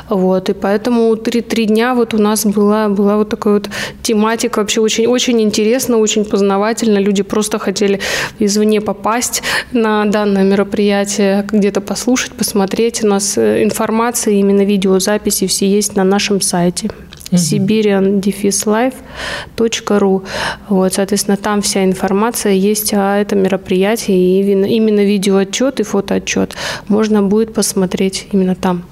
[0.09, 3.69] Вот, и поэтому три, три дня вот у нас была, была вот такая вот
[4.01, 6.97] тематика вообще очень, очень интересно, очень познавательно.
[6.97, 7.99] Люди просто хотели
[8.39, 13.03] извне попасть на данное мероприятие где-то послушать, посмотреть.
[13.03, 16.89] У нас э, информация, именно видеозаписи все есть на нашем сайте
[17.31, 20.23] siberian-life.ru.
[20.69, 26.55] Вот, соответственно, там вся информация есть о этом мероприятии, и именно видеоотчет и фотоотчет
[26.87, 28.83] можно будет посмотреть именно там.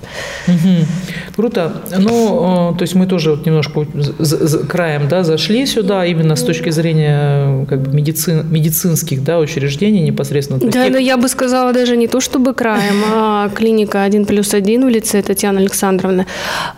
[0.48, 0.86] Угу.
[1.36, 1.72] Круто.
[1.98, 3.86] Ну, э, то есть мы тоже вот немножко
[4.70, 10.60] краем да, зашли сюда, именно с точки зрения как бы, медицин, медицинских да, учреждений непосредственно.
[10.60, 10.92] Да, тех...
[10.92, 14.90] но я бы сказала даже не то чтобы краем, а клиника 1 плюс 1 в
[14.90, 16.26] лице Татьяны Александровны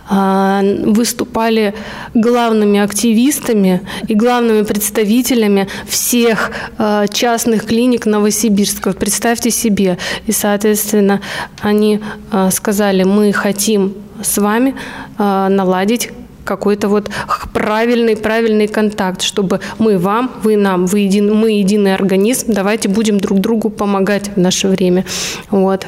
[0.08, 1.74] а, выступали стали
[2.14, 8.92] главными активистами и главными представителями всех э, частных клиник Новосибирска.
[8.92, 9.96] Представьте себе.
[10.26, 11.20] И, соответственно,
[11.62, 12.00] они
[12.32, 14.74] э, сказали, мы хотим с вами
[15.18, 16.10] э, наладить
[16.44, 17.10] какой-то вот
[17.52, 23.18] правильный, правильный контакт, чтобы мы вам, вы нам, вы един, мы единый организм, давайте будем
[23.18, 25.04] друг другу помогать в наше время.
[25.50, 25.86] Вот.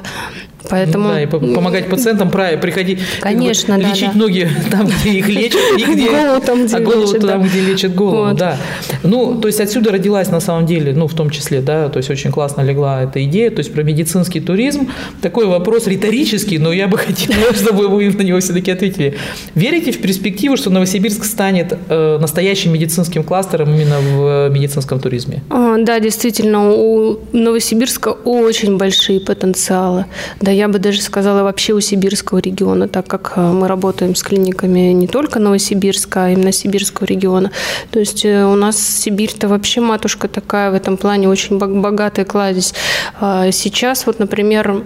[0.68, 1.08] Поэтому...
[1.08, 3.00] Да, и помогать пациентам правильно приходить.
[3.20, 4.18] Конечно, как бы, да, лечить да.
[4.18, 7.48] ноги там, где их лечат, и где, голову там, где а голову лечат, там, да.
[7.48, 8.16] где лечат голову.
[8.16, 8.36] Вот.
[8.36, 8.56] Да.
[9.02, 12.10] Ну, то есть отсюда родилась на самом деле, ну, в том числе, да, то есть
[12.10, 14.90] очень классно легла эта идея, то есть про медицинский туризм.
[15.22, 19.16] Такой вопрос риторический, но я бы хотела, чтобы вы на него все-таки ответили.
[19.54, 25.42] Верите в перспективу, что Новосибирск станет э, настоящим медицинским кластером именно в медицинском туризме?
[25.50, 30.06] А, да, действительно, у Новосибирска очень большие потенциалы.
[30.40, 34.22] Да, я бы даже сказала вообще у сибирского региона, так как э, мы работаем с
[34.22, 37.52] клиниками не только Новосибирска, а именно сибирского региона.
[37.90, 42.74] То есть э, у нас Сибирь-то вообще матушка такая в этом плане очень богатая кладезь.
[43.20, 44.82] А сейчас вот, например,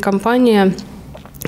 [0.00, 0.74] компания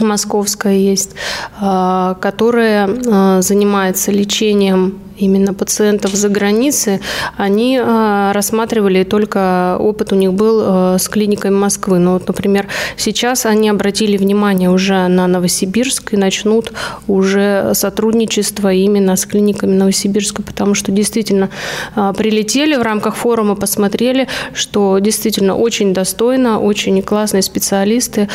[0.01, 1.13] московская есть,
[1.61, 7.01] а, которая занимается лечением именно пациентов за границей,
[7.37, 11.99] они э, рассматривали только опыт у них был э, с клиникой Москвы.
[11.99, 16.73] Но вот, например, сейчас они обратили внимание уже на Новосибирск и начнут
[17.07, 21.51] уже сотрудничество именно с клиниками Новосибирска, потому что действительно
[21.97, 28.29] э, прилетели в рамках форума, посмотрели, что действительно очень достойно, очень классные специалисты,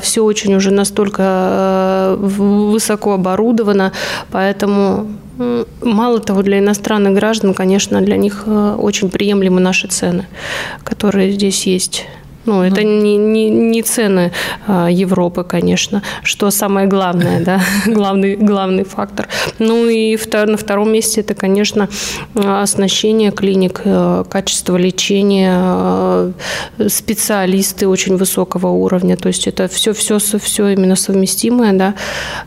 [0.00, 3.92] все очень уже настолько высоко оборудовано,
[4.30, 5.08] поэтому
[5.82, 10.26] Мало того, для иностранных граждан, конечно, для них э, очень приемлемы наши цены,
[10.82, 12.06] которые здесь есть.
[12.48, 14.32] Ну, это не, не, не цены
[14.66, 19.28] а, Европы, конечно, что самое главное, да, главный, главный фактор.
[19.58, 21.90] Ну и втор, на втором месте это, конечно,
[22.34, 26.32] оснащение клиник, э, качество лечения, э,
[26.88, 29.18] специалисты очень высокого уровня.
[29.18, 31.94] То есть это все, все, все именно совместимое, да.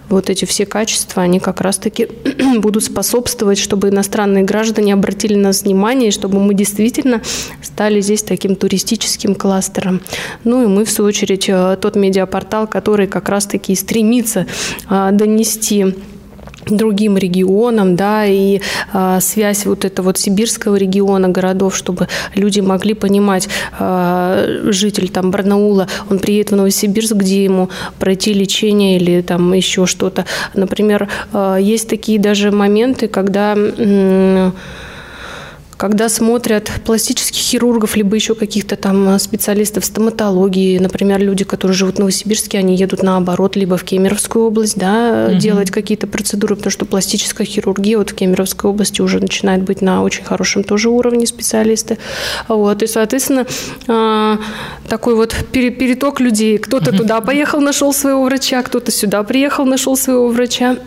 [0.10, 2.08] Вот эти все качества, они как раз-таки
[2.58, 7.22] будут способствовать, чтобы иностранные граждане обратили на нас внимание, чтобы мы действительно
[7.62, 10.02] стали здесь таким туристическим кластером партнером.
[10.44, 14.46] Ну и мы, в свою очередь, э, тот медиапортал, который как раз-таки стремится
[14.90, 15.96] э, донести
[16.68, 18.62] другим регионам, да, и
[18.94, 23.50] э, связь вот этого вот сибирского региона, городов, чтобы люди могли понимать,
[23.80, 29.88] э, житель там Барнаула, он приедет в Новосибирск, где ему пройти лечение или там еще
[29.88, 30.26] что-то.
[30.54, 34.52] Например, э, есть такие даже моменты, когда э,
[35.82, 41.98] когда смотрят пластических хирургов, либо еще каких-то там специалистов стоматологии, например, люди, которые живут в
[41.98, 45.40] Новосибирске, они едут наоборот, либо в Кемеровскую область, да, угу.
[45.40, 50.04] делать какие-то процедуры, потому что пластическая хирургия вот в Кемеровской области уже начинает быть на
[50.04, 51.98] очень хорошем тоже уровне специалисты.
[52.48, 53.48] Вот, и, соответственно,
[53.88, 54.38] а,
[54.88, 56.60] такой вот переток людей.
[56.60, 60.78] Кто-то туда поехал, нашел своего врача, кто-то сюда приехал, нашел своего врача.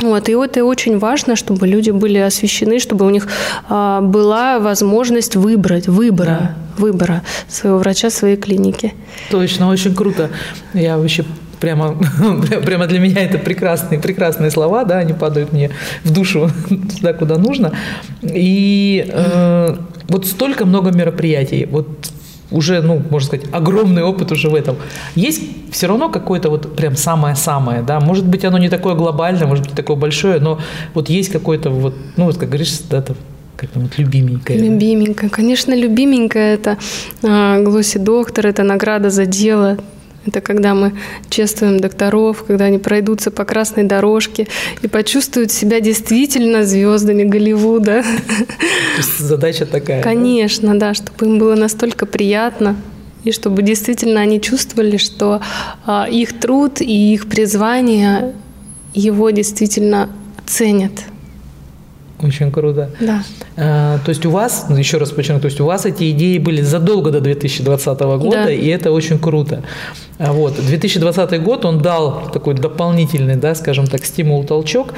[0.00, 3.28] Вот, и это очень важно, чтобы люди были освещены, чтобы у них
[3.68, 6.38] а, была возможность выбрать, выбора,
[6.76, 6.82] да.
[6.82, 8.92] выбора своего врача, своей клиники.
[9.30, 10.28] Точно, очень круто.
[10.74, 11.24] Я вообще
[11.60, 11.96] прямо,
[12.64, 15.70] прямо для меня это прекрасные, прекрасные слова, да, они падают мне
[16.04, 16.50] в душу
[16.96, 17.72] туда, куда нужно.
[18.22, 19.76] И э,
[20.08, 21.66] вот столько много мероприятий.
[21.70, 21.88] Вот
[22.50, 24.76] уже, ну, можно сказать, огромный опыт уже в этом.
[25.14, 25.42] Есть
[25.72, 29.72] все равно какое-то вот прям самое-самое, да, может быть, оно не такое глобальное, может быть,
[29.72, 30.58] не такое большое, но
[30.94, 33.16] вот есть какое-то вот, ну, вот как говоришь, да, там,
[33.56, 34.58] как там, вот любименькая.
[34.58, 36.78] Любименькая, конечно, любименькая это
[37.22, 39.78] а, Глоси Доктор, это награда за дело,
[40.26, 40.92] это когда мы
[41.28, 44.48] чествуем докторов, когда они пройдутся по красной дорожке
[44.82, 48.02] и почувствуют себя действительно звездами Голливуда.
[48.02, 50.02] То есть задача такая.
[50.02, 50.88] Конечно, да?
[50.88, 52.76] да, чтобы им было настолько приятно,
[53.24, 55.40] и чтобы действительно они чувствовали, что
[55.84, 58.34] а, их труд и их призвание
[58.94, 60.08] его действительно
[60.46, 60.92] ценят.
[62.22, 62.90] Очень круто.
[63.00, 63.22] Да.
[63.56, 66.38] А, то есть у вас, ну, еще раз подчеркну, то есть у вас эти идеи
[66.38, 68.50] были задолго до 2020 года, да.
[68.50, 69.62] и это очень круто.
[70.18, 70.54] А вот.
[70.56, 74.94] 2020 год, он дал такой дополнительный, да, скажем так, стимул, толчок,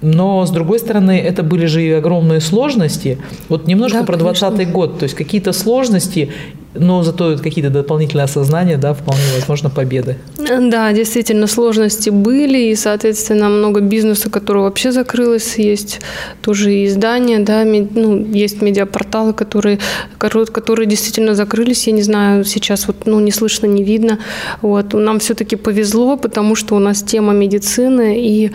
[0.00, 3.18] но, с другой стороны, это были же и огромные сложности.
[3.48, 6.32] Вот немножко да, про 2020 год, то есть какие-то сложности,
[6.74, 10.16] но зато какие-то дополнительные осознания, да, вполне возможно, победы.
[10.38, 16.00] Да, действительно, сложности были, и, соответственно, много бизнеса, который вообще закрылось, есть
[16.40, 19.78] тоже и издания, да, ну, есть медиапорталы, которые,
[20.18, 24.18] которые действительно закрылись, я не знаю, сейчас вот, ну, не слышно, не видно,
[24.62, 24.94] вот.
[24.94, 28.52] Нам все-таки повезло, потому что у нас тема медицины, и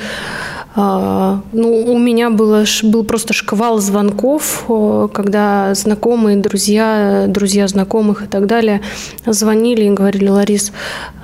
[0.80, 4.66] а, ну, у меня было, был просто шквал звонков,
[5.12, 8.82] когда знакомые, друзья, друзья знакомых и так далее
[9.26, 10.72] звонили и говорили, Ларис,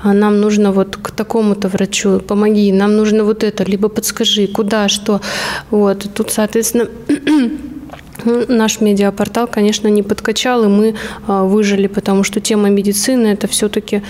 [0.02, 4.90] а нам нужно вот к такому-то врачу, помоги, нам нужно вот это, либо подскажи, куда,
[4.90, 5.22] что.
[5.70, 6.08] Вот.
[6.16, 6.88] Тут, соответственно,
[8.48, 10.96] Наш медиапортал, конечно, не подкачал, и мы
[11.28, 14.02] а, выжили, потому что тема медицины– это все-таки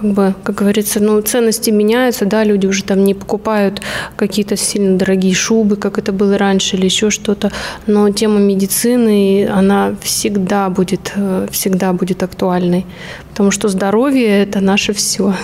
[0.00, 3.82] как бы, как говорится, ну, ценности меняются, да, люди уже там не покупают
[4.16, 7.52] какие-то сильно дорогие шубы, как это было раньше, или еще что-то,
[7.86, 12.86] но тема медицины, она всегда будет, э, всегда будет актуальной,
[13.40, 15.34] потому что здоровье– это наше все.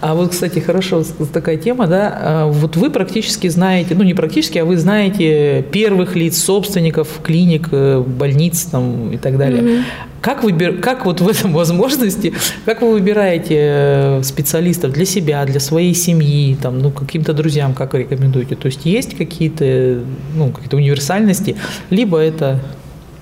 [0.00, 4.58] А вот, кстати, хорошо, такая тема, да, а вот вы практически знаете, ну не практически,
[4.58, 9.62] а вы знаете первых лиц, собственников клиник, э, больниц там и так далее.
[9.62, 9.82] Mm-hmm.
[10.20, 10.78] Как, выбир...
[10.80, 12.32] как вот в этом возможности,
[12.64, 17.94] как вы выбираете э, специалистов для себя, для своей семьи, там, ну, каким-то друзьям, как
[17.94, 18.56] рекомендуете?
[18.56, 20.00] То есть есть какие-то,
[20.34, 21.54] ну, какие-то универсальности,
[21.90, 22.58] либо это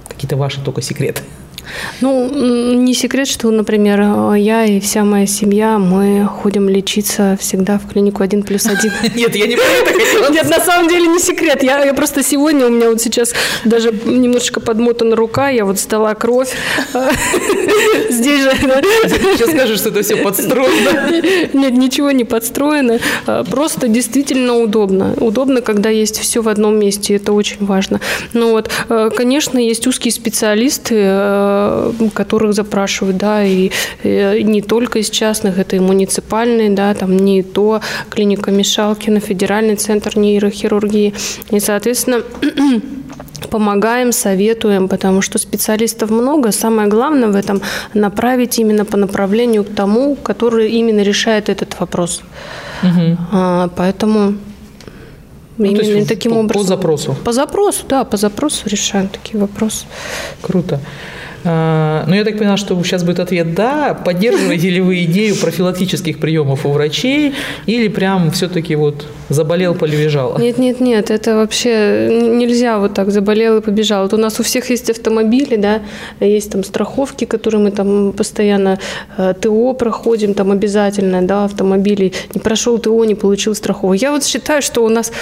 [0.08, 1.20] какие-то ваши только секреты?
[2.00, 7.88] Ну, не секрет, что, например, я и вся моя семья, мы ходим лечиться всегда в
[7.88, 8.92] клинику 1 плюс 1.
[9.14, 10.30] Нет, я не про.
[10.30, 11.62] Нет, на самом деле не секрет.
[11.62, 13.32] Я, я просто сегодня, у меня вот сейчас
[13.64, 16.50] даже немножечко подмотана рука, я вот сдала кровь.
[18.10, 18.50] Здесь же...
[18.50, 21.50] Сейчас скажешь, что это все подстроено.
[21.52, 22.98] Нет, ничего не подстроено.
[23.26, 25.14] А, просто действительно удобно.
[25.18, 27.16] Удобно, когда есть все в одном месте.
[27.16, 28.00] Это очень важно.
[28.32, 31.49] Ну вот, а, конечно, есть узкие специалисты, Э,
[32.14, 33.70] которых запрашивают, да, и,
[34.02, 39.76] и не только из частных, это и муниципальные, да, там не то клиника Мишалкина, федеральный
[39.76, 41.14] центр нейрохирургии.
[41.50, 42.22] И, соответственно,
[43.50, 46.52] помогаем, советуем, потому что специалистов много.
[46.52, 47.62] Самое главное в этом
[47.94, 52.22] направить именно по направлению к тому, который именно решает этот вопрос.
[52.82, 53.18] Угу.
[53.32, 54.34] А, поэтому
[55.58, 56.62] ну, именно таким по, образом.
[56.62, 57.16] По запросу.
[57.24, 59.86] По запросу, да, по запросу решаем такие вопросы.
[60.40, 60.80] Круто.
[61.44, 63.94] А, ну, я так поняла, что сейчас будет ответ «да».
[63.94, 67.34] Поддерживаете ли вы идею профилактических приемов у врачей
[67.66, 70.38] или прям все-таки вот заболел, полежал?
[70.38, 74.02] Нет, нет, нет, это вообще нельзя вот так заболел и побежал.
[74.02, 75.80] Вот у нас у всех есть автомобили, да,
[76.20, 78.78] есть там страховки, которые мы там постоянно
[79.16, 82.12] э, ТО проходим, там обязательно, да, автомобили.
[82.34, 83.94] Не прошел ТО, не получил страховку.
[83.94, 85.12] Я вот считаю, что у нас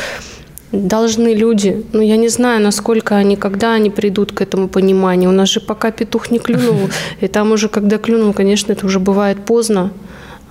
[0.73, 5.31] должны люди, ну я не знаю, насколько они, когда они придут к этому пониманию.
[5.31, 6.91] У нас же пока петух не клюнул,
[7.21, 9.93] и там уже, когда клюнул, конечно, это уже бывает поздно.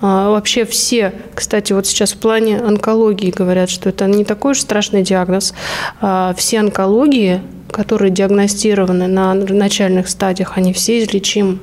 [0.00, 4.60] А, вообще все, кстати, вот сейчас в плане онкологии говорят, что это не такой уж
[4.60, 5.54] страшный диагноз.
[6.00, 7.40] А, все онкологии
[7.70, 11.58] которые диагностированы на начальных стадиях, они все излечимы.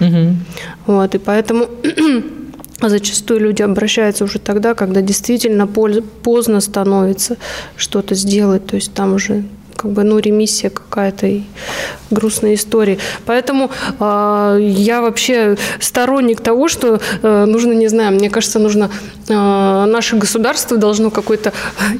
[0.00, 0.44] Мгм.
[0.86, 1.68] Вот, и поэтому
[2.88, 7.36] зачастую люди обращаются уже тогда, когда действительно поздно становится
[7.76, 9.44] что-то сделать, то есть там уже
[9.74, 11.42] как бы, ну, ремиссия какая-то и
[12.10, 12.98] грустные истории.
[13.26, 18.90] Поэтому а, я вообще сторонник того, что э, нужно, не знаю, мне кажется, нужно
[19.28, 21.52] а, наше государство должно какой-то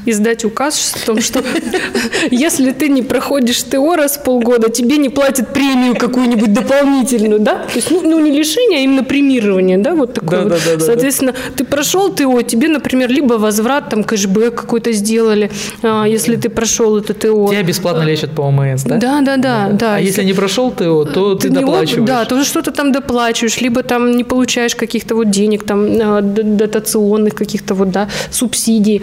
[0.05, 1.43] издать указ о том, что
[2.31, 7.55] если ты не проходишь ТО раз в полгода, тебе не платят премию какую-нибудь дополнительную, да?
[7.59, 10.41] То есть, ну, ну, не лишение, а именно премирование, да, вот такое.
[10.41, 10.49] вот.
[10.49, 10.85] Да-да-да-да-да.
[10.85, 15.51] Соответственно, ты прошел ТО, тебе, например, либо возврат, там, кэшбэк какой-то сделали,
[15.81, 17.47] а, если ты прошел это ТО.
[17.49, 18.97] Тебя бесплатно лечат по ОМС, да?
[18.97, 19.95] Да, да, да, да.
[19.95, 22.07] А если не прошел ТО, то ты доплачиваешь.
[22.07, 27.35] Да, то что-то там доплачиваешь, либо там не получаешь каких-то вот денег, там э, дотационных
[27.35, 29.01] каких-то вот, да, субсидий.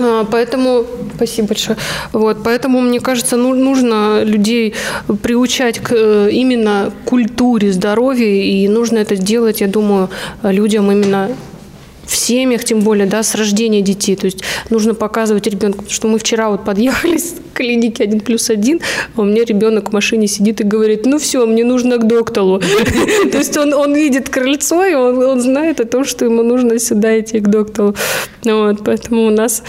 [0.00, 0.84] А, Поэтому,
[1.16, 1.76] спасибо большое.
[2.12, 4.74] Вот, поэтому, мне кажется, ну- нужно людей
[5.22, 10.08] приучать к э, именно культуре здоровья, и нужно это делать, я думаю,
[10.42, 11.28] людям именно
[12.06, 14.16] в семьях, тем более, да, с рождения детей.
[14.16, 14.40] То есть
[14.70, 18.80] нужно показывать ребенку, потому что мы вчера вот подъехали с клиники 1 плюс 1,
[19.16, 22.60] а у меня ребенок в машине сидит и говорит, ну все, мне нужно к доктору.
[23.32, 26.78] То есть он, он видит крыльцо, и он, он знает о том, что ему нужно
[26.78, 27.94] сюда идти к доктору.
[28.44, 29.62] Вот, поэтому у нас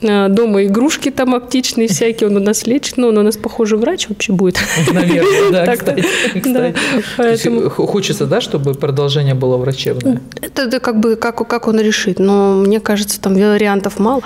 [0.00, 4.08] дома игрушки там оптичные всякие, он у нас лечит, но он у нас, похоже, врач
[4.08, 4.58] вообще будет.
[4.92, 6.42] Наверное, да, Так-то, кстати.
[6.44, 6.72] да,
[7.16, 10.20] поэтому- х- Хочется, да, чтобы продолжение было врачебное?
[10.40, 14.22] Это, это как бы как, как он решит, но мне кажется, там вариантов мало.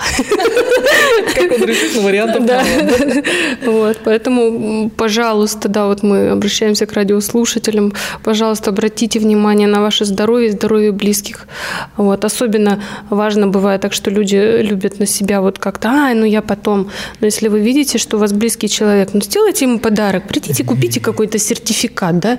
[1.35, 2.63] Как он решит, но вариантов Да.
[2.63, 3.23] мало.
[3.65, 7.93] Вот, поэтому, пожалуйста, да, вот мы обращаемся к радиослушателям,
[8.25, 11.47] пожалуйста, обратите внимание на ваше здоровье и здоровье близких.
[11.97, 16.43] Вот, особенно важно бывает так, что люди любят на себя вот как-то, а, ну я
[16.43, 16.91] потом.
[17.21, 21.01] Но если вы видите, что у вас близкий человек, ну сделайте ему подарок, придите, купите
[21.01, 22.39] какой-то сертификат, да?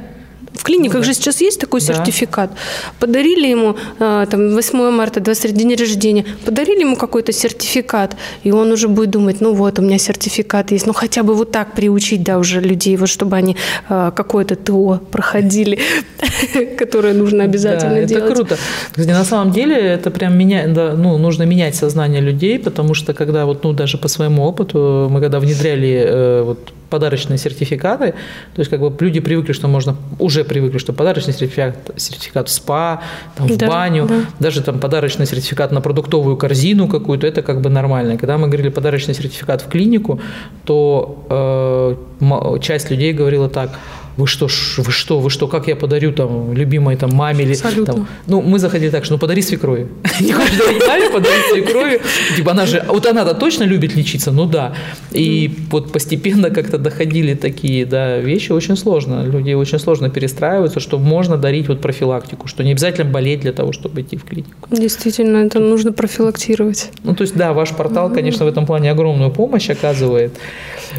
[0.54, 1.94] В клиниках же сейчас есть такой Ну Да.
[1.94, 2.52] сертификат.
[3.00, 8.72] Подарили ему э, там 8 марта, 23 день рождения, подарили ему какой-то сертификат, и он
[8.72, 10.88] уже будет думать, ну вот, у меня сертификат есть.
[10.88, 13.58] Ну хотя бы вот так приучить, да, уже людей, вот чтобы они
[13.90, 15.80] э, какое-то ТО проходили,
[16.78, 18.26] которое нужно обязательно да, делать.
[18.26, 18.58] Это круто.
[18.96, 23.46] На самом деле это прям меня, да, ну, нужно менять сознание людей, потому что когда
[23.46, 26.60] вот, ну, даже по своему опыту, мы когда внедряли э, вот
[26.94, 28.12] подарочные сертификаты,
[28.56, 32.52] то есть как бы люди привыкли, что можно, уже привыкли, что подарочный сертификат, сертификат в
[32.52, 33.02] спа,
[33.36, 34.16] там, в Да, баню, да.
[34.40, 38.18] даже там подарочный сертификат на продуктовую корзину какую-то, это как бы нормально.
[38.18, 40.20] Когда мы говорили подарочный сертификат в клинику,
[40.66, 43.70] то э, часть людей говорила так,
[44.18, 44.48] вы что,
[44.78, 47.94] вы что, вы что, как я подарю там любимой там маме или Абсолютно.
[47.94, 49.88] там, ну мы заходили так, что ну подари свекрови,
[50.22, 52.02] не хочешь дарить маме, подари свекрови,
[52.36, 54.74] типа она же, вот она-то точно любит лечиться, ну да,
[55.12, 61.00] и вот постепенно как-то доходили такие, да, вещи очень сложно, люди очень сложно перестраиваются, что
[61.00, 64.70] можно дарить вот профилактику, что не обязательно болеть для того, чтобы идти в клинику.
[64.72, 66.92] Действительно, это нужно профилактировать.
[67.04, 70.34] Ну, то есть, да, ваш портал, конечно, в этом плане огромную помощь оказывает.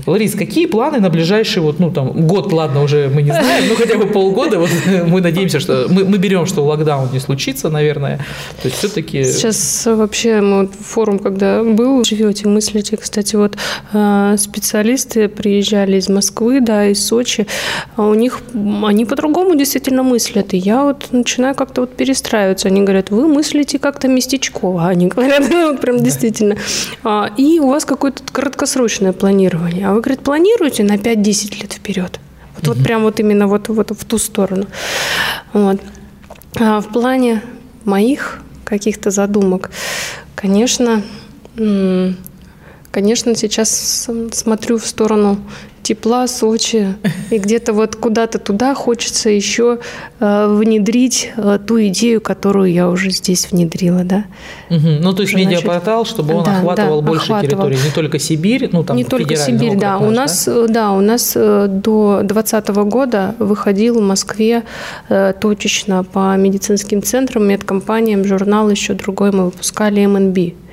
[0.06, 3.76] Ларис, какие планы на ближайший, вот, ну, там, год, ладно, уже мы не знаем, ну,
[3.76, 4.70] хотя бы полгода, вот,
[5.06, 8.18] мы надеемся, что, мы, мы берем, что локдаун не случится, наверное,
[8.62, 9.24] то есть, все-таки...
[9.24, 13.56] Сейчас вообще мы вот форум, когда был, живете, мыслите, кстати, вот
[13.92, 17.46] э, специалисты приезжали из Москвы, да, из Сочи,
[17.96, 22.68] а у них они по-другому действительно мыслят, и я вот начинаю как-то вот перестраиваться.
[22.68, 26.56] Они говорят, вы мыслите как-то местечково, они говорят, ну, вот прям действительно.
[27.02, 32.20] А, и у вас какое-то краткосрочное планирование, а вы, говорит, планируете на 5-10 лет вперед.
[32.66, 34.66] Вот, вот прям вот именно вот, вот в ту сторону.
[35.52, 35.80] Вот.
[36.56, 37.42] А в плане
[37.84, 39.70] моих каких-то задумок,
[40.34, 41.02] конечно,
[42.90, 45.38] конечно, сейчас смотрю в сторону
[45.84, 46.96] тепла Сочи,
[47.30, 49.78] и где-то вот куда-то туда хочется еще
[50.18, 54.24] э, внедрить э, ту идею, которую я уже здесь внедрила, да.
[54.70, 55.00] Мгм.
[55.02, 57.68] Ну, то есть, Уже медиапортал, чтобы он Да, охватывал да, больше охватывал.
[57.68, 59.98] территорий, не только Сибирь, ну, там, не только Сибирь, округ да.
[59.98, 64.62] У наш, нас, э, да, у нас э, до 2020 года выходил в Москве
[65.10, 70.63] э, точечно по медицинским центрам, медкомпаниям журнал еще другой мы выпускали МНБ.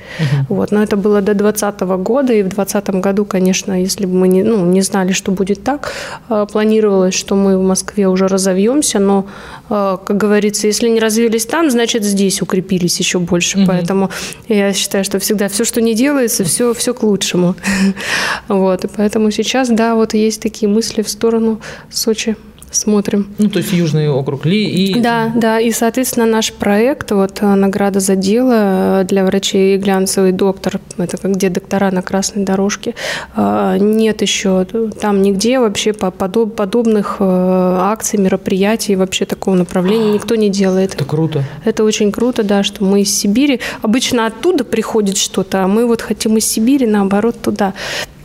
[0.49, 4.27] Вот, но это было до 2020 года, и в 2020 году, конечно, если бы мы
[4.27, 5.93] не, ну, не знали, что будет так,
[6.29, 9.25] э, планировалось, что мы в Москве уже разовьемся, но,
[9.69, 13.59] э, как говорится, если не развились там, значит здесь укрепились еще больше.
[13.59, 13.67] Мгм.
[13.67, 14.09] Поэтому
[14.47, 17.55] я считаю, что всегда все, что не делается, все, все к лучшему.
[18.47, 22.35] Вот, и поэтому сейчас, да, вот есть такие мысли в сторону Сочи
[22.71, 23.27] смотрим.
[23.37, 24.99] Ну, то есть Южный округ Ли и...
[24.99, 30.31] Да, да, и, соответственно, наш проект, вот э, награда за дело для врачей и глянцевый
[30.31, 32.95] доктор, это как где доктора на красной дорожке,
[33.37, 34.65] нет еще
[34.99, 40.95] там нигде вообще подоб, подобных акций, мероприятий, вообще такого направления никто не делает.
[40.95, 41.43] Это круто.
[41.65, 46.01] Это очень круто, да, что мы из Сибири, обычно оттуда приходит что-то, а мы вот
[46.01, 47.73] хотим из Сибири, наоборот, туда.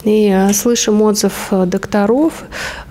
[0.06, 2.44] И э, слышим отзыв э, докторов,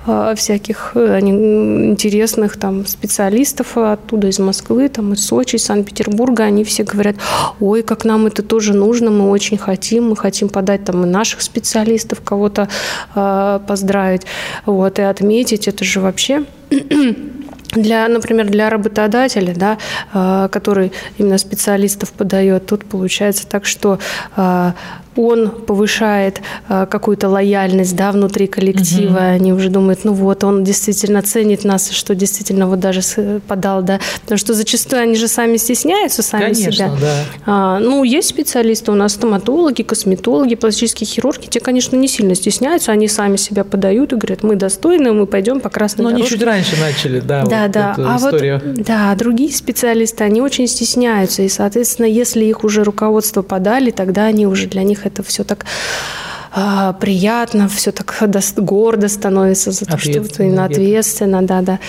[0.06, 6.44] э, всяких интересных там специалистов оттуда, из Москвы, там, из Сочи, из Санкт-Петербурга.
[6.44, 7.16] Они все говорят,
[7.62, 11.42] ой, как нам это тоже нужно, мы очень хотим, мы хотим подать там и наших
[11.42, 12.68] специалистов, кого-то
[13.66, 14.24] поздравить,
[14.66, 15.70] вот, и отметить.
[15.70, 16.44] Это же вообще
[17.72, 24.00] для, например, для работодателя, да, который именно специалистов подает, тут получается так, что
[25.16, 29.18] он повышает э, какую-то лояльность да, внутри коллектива.
[29.18, 29.36] Угу.
[29.36, 33.02] Они уже думают, ну вот, он действительно ценит нас, что действительно вот даже
[33.48, 34.00] подал, да.
[34.22, 36.92] Потому что зачастую они же сами стесняются, сами Конечно, себя.
[37.00, 37.24] Да.
[37.46, 41.48] А, ну, есть специалисты у нас, стоматологи, косметологи, пластические хирурги.
[41.48, 45.60] Те, конечно, не сильно стесняются, они сами себя подают и говорят, мы достойны, мы пойдем
[45.62, 46.34] по красной Но дорожке.
[46.34, 47.92] они чуть раньше начали, да, да, вот да.
[47.94, 48.62] эту а историю.
[48.66, 51.42] Вот, да, другие специалисты, они очень стесняются.
[51.42, 55.66] И, соответственно, если их уже руководство подали, тогда они уже для них это все так
[56.58, 58.16] а, приятно, все так
[58.56, 61.80] гордо становится за то, что ты именно ответственно, да, да.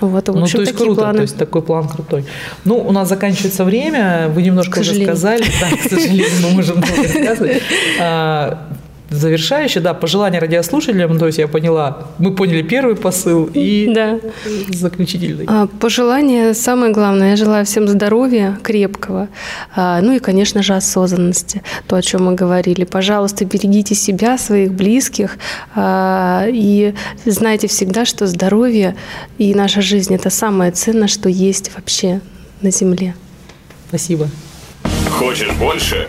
[0.00, 1.16] Вот, в ну, общем, то есть такие круто, планы.
[1.16, 2.26] то есть такой план крутой.
[2.66, 7.02] Ну, у нас заканчивается время, вы немножко уже сказали, да, к сожалению, мы можем много
[7.02, 7.62] рассказывать.
[9.10, 14.20] Завершающее, да, пожелание радиослушателям, то есть я поняла, мы поняли первый посыл и да.
[14.68, 15.46] заключительный.
[15.48, 19.28] А, пожелание самое главное, я желаю всем здоровья крепкого,
[19.74, 22.84] а, ну и, конечно же, осознанности, то, о чем мы говорили.
[22.84, 25.38] Пожалуйста, берегите себя, своих близких
[25.74, 26.94] а, и
[27.24, 28.94] знайте всегда, что здоровье
[29.38, 32.20] и наша жизнь– это самое ценное, что есть вообще
[32.62, 33.16] на Земле.
[33.88, 34.28] Спасибо.
[35.10, 36.08] Хочешь больше?